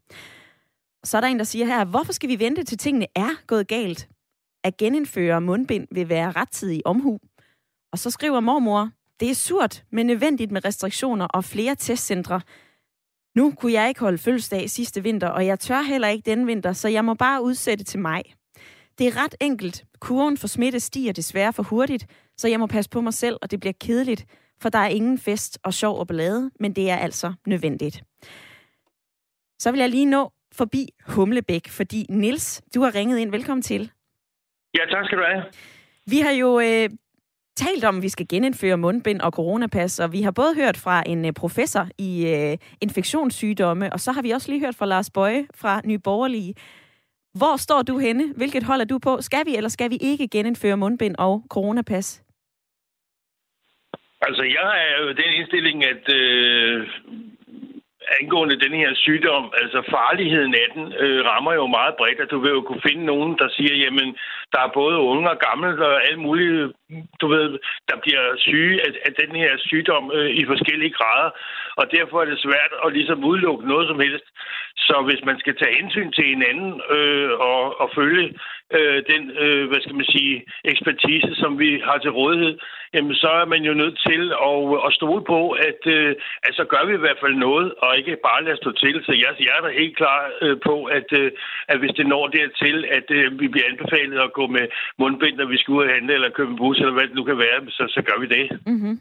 [1.03, 3.67] Så er der en, der siger her, hvorfor skal vi vente til tingene er gået
[3.67, 4.09] galt?
[4.63, 7.19] At genindføre mundbind vil være rettidig omhu.
[7.91, 8.89] Og så skriver mormor,
[9.19, 12.41] det er surt, men nødvendigt med restriktioner og flere testcentre.
[13.35, 16.73] Nu kunne jeg ikke holde fødselsdag sidste vinter, og jeg tør heller ikke denne vinter,
[16.73, 18.23] så jeg må bare udsætte til maj.
[18.97, 19.85] Det er ret enkelt.
[19.99, 22.07] Kurven for smitte stiger desværre for hurtigt,
[22.37, 24.25] så jeg må passe på mig selv, og det bliver kedeligt
[24.61, 28.03] for der er ingen fest og sjov og ballade, men det er altså nødvendigt.
[29.59, 33.31] Så vil jeg lige nå forbi Humlebæk, fordi Nils, du har ringet ind.
[33.31, 33.91] Velkommen til.
[34.77, 35.43] Ja, tak skal du have.
[36.05, 36.89] Vi har jo øh,
[37.55, 41.03] talt om, at vi skal genindføre mundbind og coronapas, og vi har både hørt fra
[41.05, 45.09] en øh, professor i øh, infektionssygdomme, og så har vi også lige hørt fra Lars
[45.09, 46.55] Bøje fra Nye Borgerlige.
[47.33, 48.33] Hvor står du henne?
[48.35, 49.21] Hvilket hold er du på?
[49.21, 52.24] Skal vi eller skal vi ikke genindføre mundbind og coronapas?
[54.21, 56.87] Altså, jeg har jo den indstilling, at øh,
[58.19, 62.39] angående den her sygdom, altså farligheden af den, øh, rammer jo meget bredt, at du
[62.39, 64.09] vil jo kunne finde nogen, der siger, jamen,
[64.53, 66.73] der er både unge og gamle og alle mulige,
[67.21, 67.59] du ved,
[67.89, 71.29] der bliver syge af, af den her sygdom øh, i forskellige grader,
[71.79, 74.27] og derfor er det svært at ligesom udelukke noget som helst.
[74.77, 78.33] Så hvis man skal tage hensyn til hinanden øh, og, og følge
[78.73, 82.57] øh, den, øh, hvad skal man sige, ekspertise, som vi har til rådighed,
[82.93, 84.57] jamen så er man jo nødt til at,
[84.87, 88.17] at stole på, at, øh, at så gør vi i hvert fald noget, og ikke
[88.29, 88.95] bare lade stå til.
[89.05, 91.31] Så jeg, jeg er da helt klar øh, på, at, øh,
[91.67, 94.65] at hvis det når dertil, at øh, vi bliver anbefalet at gå med
[94.99, 97.23] mundbind, når vi skal ud og handle, eller købe en bus, eller hvad det nu
[97.23, 98.45] kan være, så, så gør vi det.
[98.65, 98.95] Mm-hmm.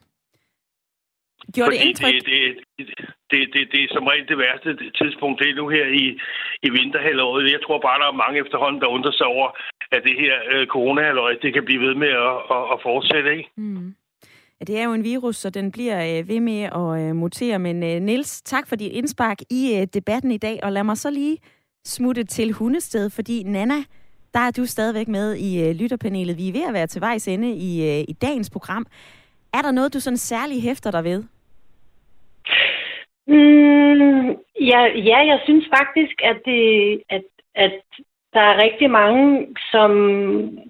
[1.55, 2.15] Gjorde Fordi det indtryk?
[2.15, 2.64] Det, det,
[3.31, 4.70] det, det, det er som regel det værste
[5.01, 6.05] tidspunkt, det er nu her i,
[6.66, 7.53] i vinterhalvåret.
[7.53, 9.49] Jeg tror bare, der er mange efterhånden, der undrer sig over,
[9.93, 13.31] at det her øh, coronahalvåret, det kan blive ved med at, at, at fortsætte.
[13.37, 13.51] Ikke?
[13.57, 13.95] Mm.
[14.61, 17.59] Ja, det er jo en virus, så den bliver øh, ved med at øh, mutere.
[17.59, 20.97] Men øh, Niels, tak for dit indspark i øh, debatten i dag, og lad mig
[20.97, 21.39] så lige
[21.85, 23.85] smutte til Hundested, fordi Nana,
[24.35, 26.39] der er du stadigvæk med i øh, lytterpanelet.
[26.39, 28.87] Vi er ved at være til vejs ende i, øh, i dagens program.
[29.53, 31.25] Er der noget, du sådan særlig hæfter dig ved?
[33.26, 34.28] Mm,
[34.61, 34.80] ja,
[35.11, 37.24] ja, jeg synes faktisk, at, det, at,
[37.55, 37.80] at
[38.32, 39.90] der er rigtig mange, som,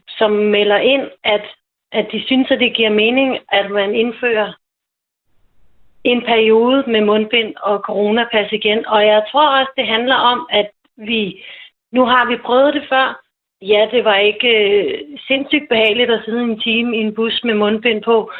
[0.08, 1.44] som melder ind, at,
[1.92, 4.52] at de synes, at det giver mening, at man indfører
[6.04, 8.86] en periode med mundbind og coronapas igen.
[8.86, 11.44] Og jeg tror også, det handler om, at vi
[11.92, 13.20] nu har vi prøvet det før.
[13.62, 17.54] Ja, det var ikke øh, sindssygt behageligt at sidde en time i en bus med
[17.54, 18.32] mundbind på,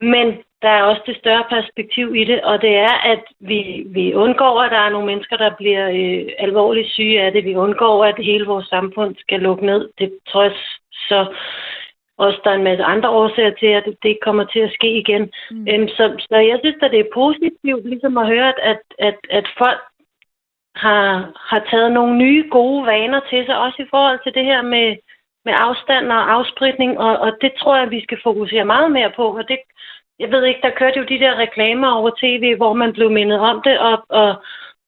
[0.00, 0.26] men
[0.62, 4.62] der er også det større perspektiv i det, og det er, at vi, vi undgår,
[4.62, 7.44] at der er nogle mennesker, der bliver øh, alvorligt syge af det.
[7.44, 9.88] Vi undgår, at hele vores samfund skal lukke ned.
[9.98, 11.26] Det trods så
[12.18, 15.30] også der er en masse andre årsager til, at det kommer til at ske igen.
[15.50, 15.66] Mm.
[15.70, 19.46] Øhm, så, så jeg synes, at det er positivt ligesom at høre, at, at, at
[19.58, 19.80] folk
[20.76, 21.08] har,
[21.50, 24.96] har taget nogle nye gode vaner til sig, også i forhold til det her med,
[25.44, 29.24] med afstand og afspritning, og, og det tror jeg, vi skal fokusere meget mere på,
[29.38, 29.58] og det,
[30.18, 33.38] jeg ved ikke, der kørte jo de der reklamer over tv, hvor man blev mindet
[33.40, 34.34] om det, og, og,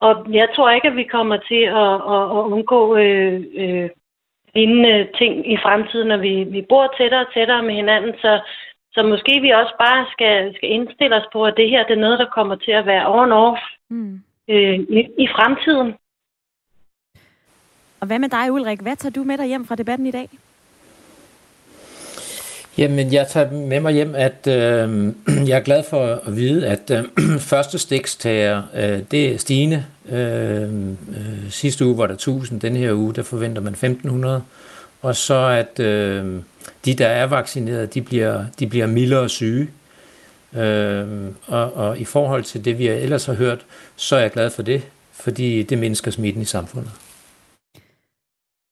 [0.01, 3.91] og jeg tror ikke, at vi kommer til at, at, at undgå øh, øh,
[4.55, 8.13] lignende ting i fremtiden, når vi, vi bor tættere og tættere med hinanden.
[8.23, 8.41] Så,
[8.93, 12.05] så måske vi også bare skal, skal indstille os på, at det her det er
[12.07, 13.61] noget, der kommer til at være on off
[13.91, 14.21] mm.
[14.49, 15.95] øh, i, i fremtiden.
[18.01, 18.81] Og hvad med dig, Ulrik?
[18.81, 20.29] Hvad tager du med dig hjem fra debatten i dag?
[22.79, 25.13] Jamen, jeg tager med mig hjem, at øh,
[25.49, 29.85] jeg er glad for at vide, at øh, første stikstager, øh, det er stigende.
[30.09, 34.43] Øh, øh, sidste uge var der 1000, den her uge, der forventer man 1500.
[35.03, 36.41] Og så at øh,
[36.85, 39.69] de, der er vaccineret, de bliver, de bliver mildere syge.
[40.57, 41.07] Øh,
[41.47, 43.59] og, og i forhold til det, vi ellers har hørt,
[43.97, 46.91] så er jeg glad for det, fordi det mindsker smitten i samfundet.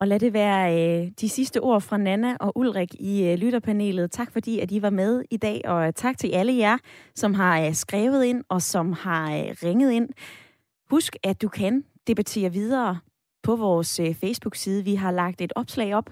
[0.00, 4.10] Og lad det være øh, de sidste ord fra Nana og Ulrik i øh, lytterpanelet.
[4.10, 6.78] Tak fordi, at I var med i dag, og øh, tak til alle jer,
[7.14, 10.08] som har øh, skrevet ind og som har øh, ringet ind.
[10.90, 12.98] Husk, at du kan debattere videre
[13.42, 14.84] på vores øh, Facebook-side.
[14.84, 16.10] Vi har lagt et opslag op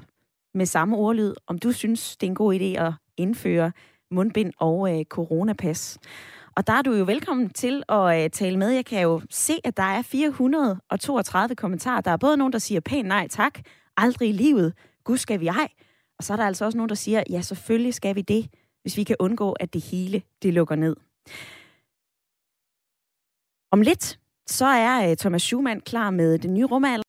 [0.55, 3.73] med samme ordlyd, om du synes, det er en god idé at indføre
[4.11, 5.99] mundbind og øh, coronapas.
[6.57, 8.71] Og der er du jo velkommen til at øh, tale med.
[8.71, 12.01] Jeg kan jo se, at der er 432 kommentarer.
[12.01, 13.61] Der er både nogen, der siger pænt nej tak,
[13.97, 14.75] aldrig i livet,
[15.05, 15.69] gud skal vi ej.
[16.19, 18.51] Og så er der altså også nogen, der siger, ja selvfølgelig skal vi det,
[18.83, 20.97] hvis vi kan undgå, at det hele det lukker ned.
[23.73, 27.04] Om lidt, så er øh, Thomas Schumann klar med den nye rumalder.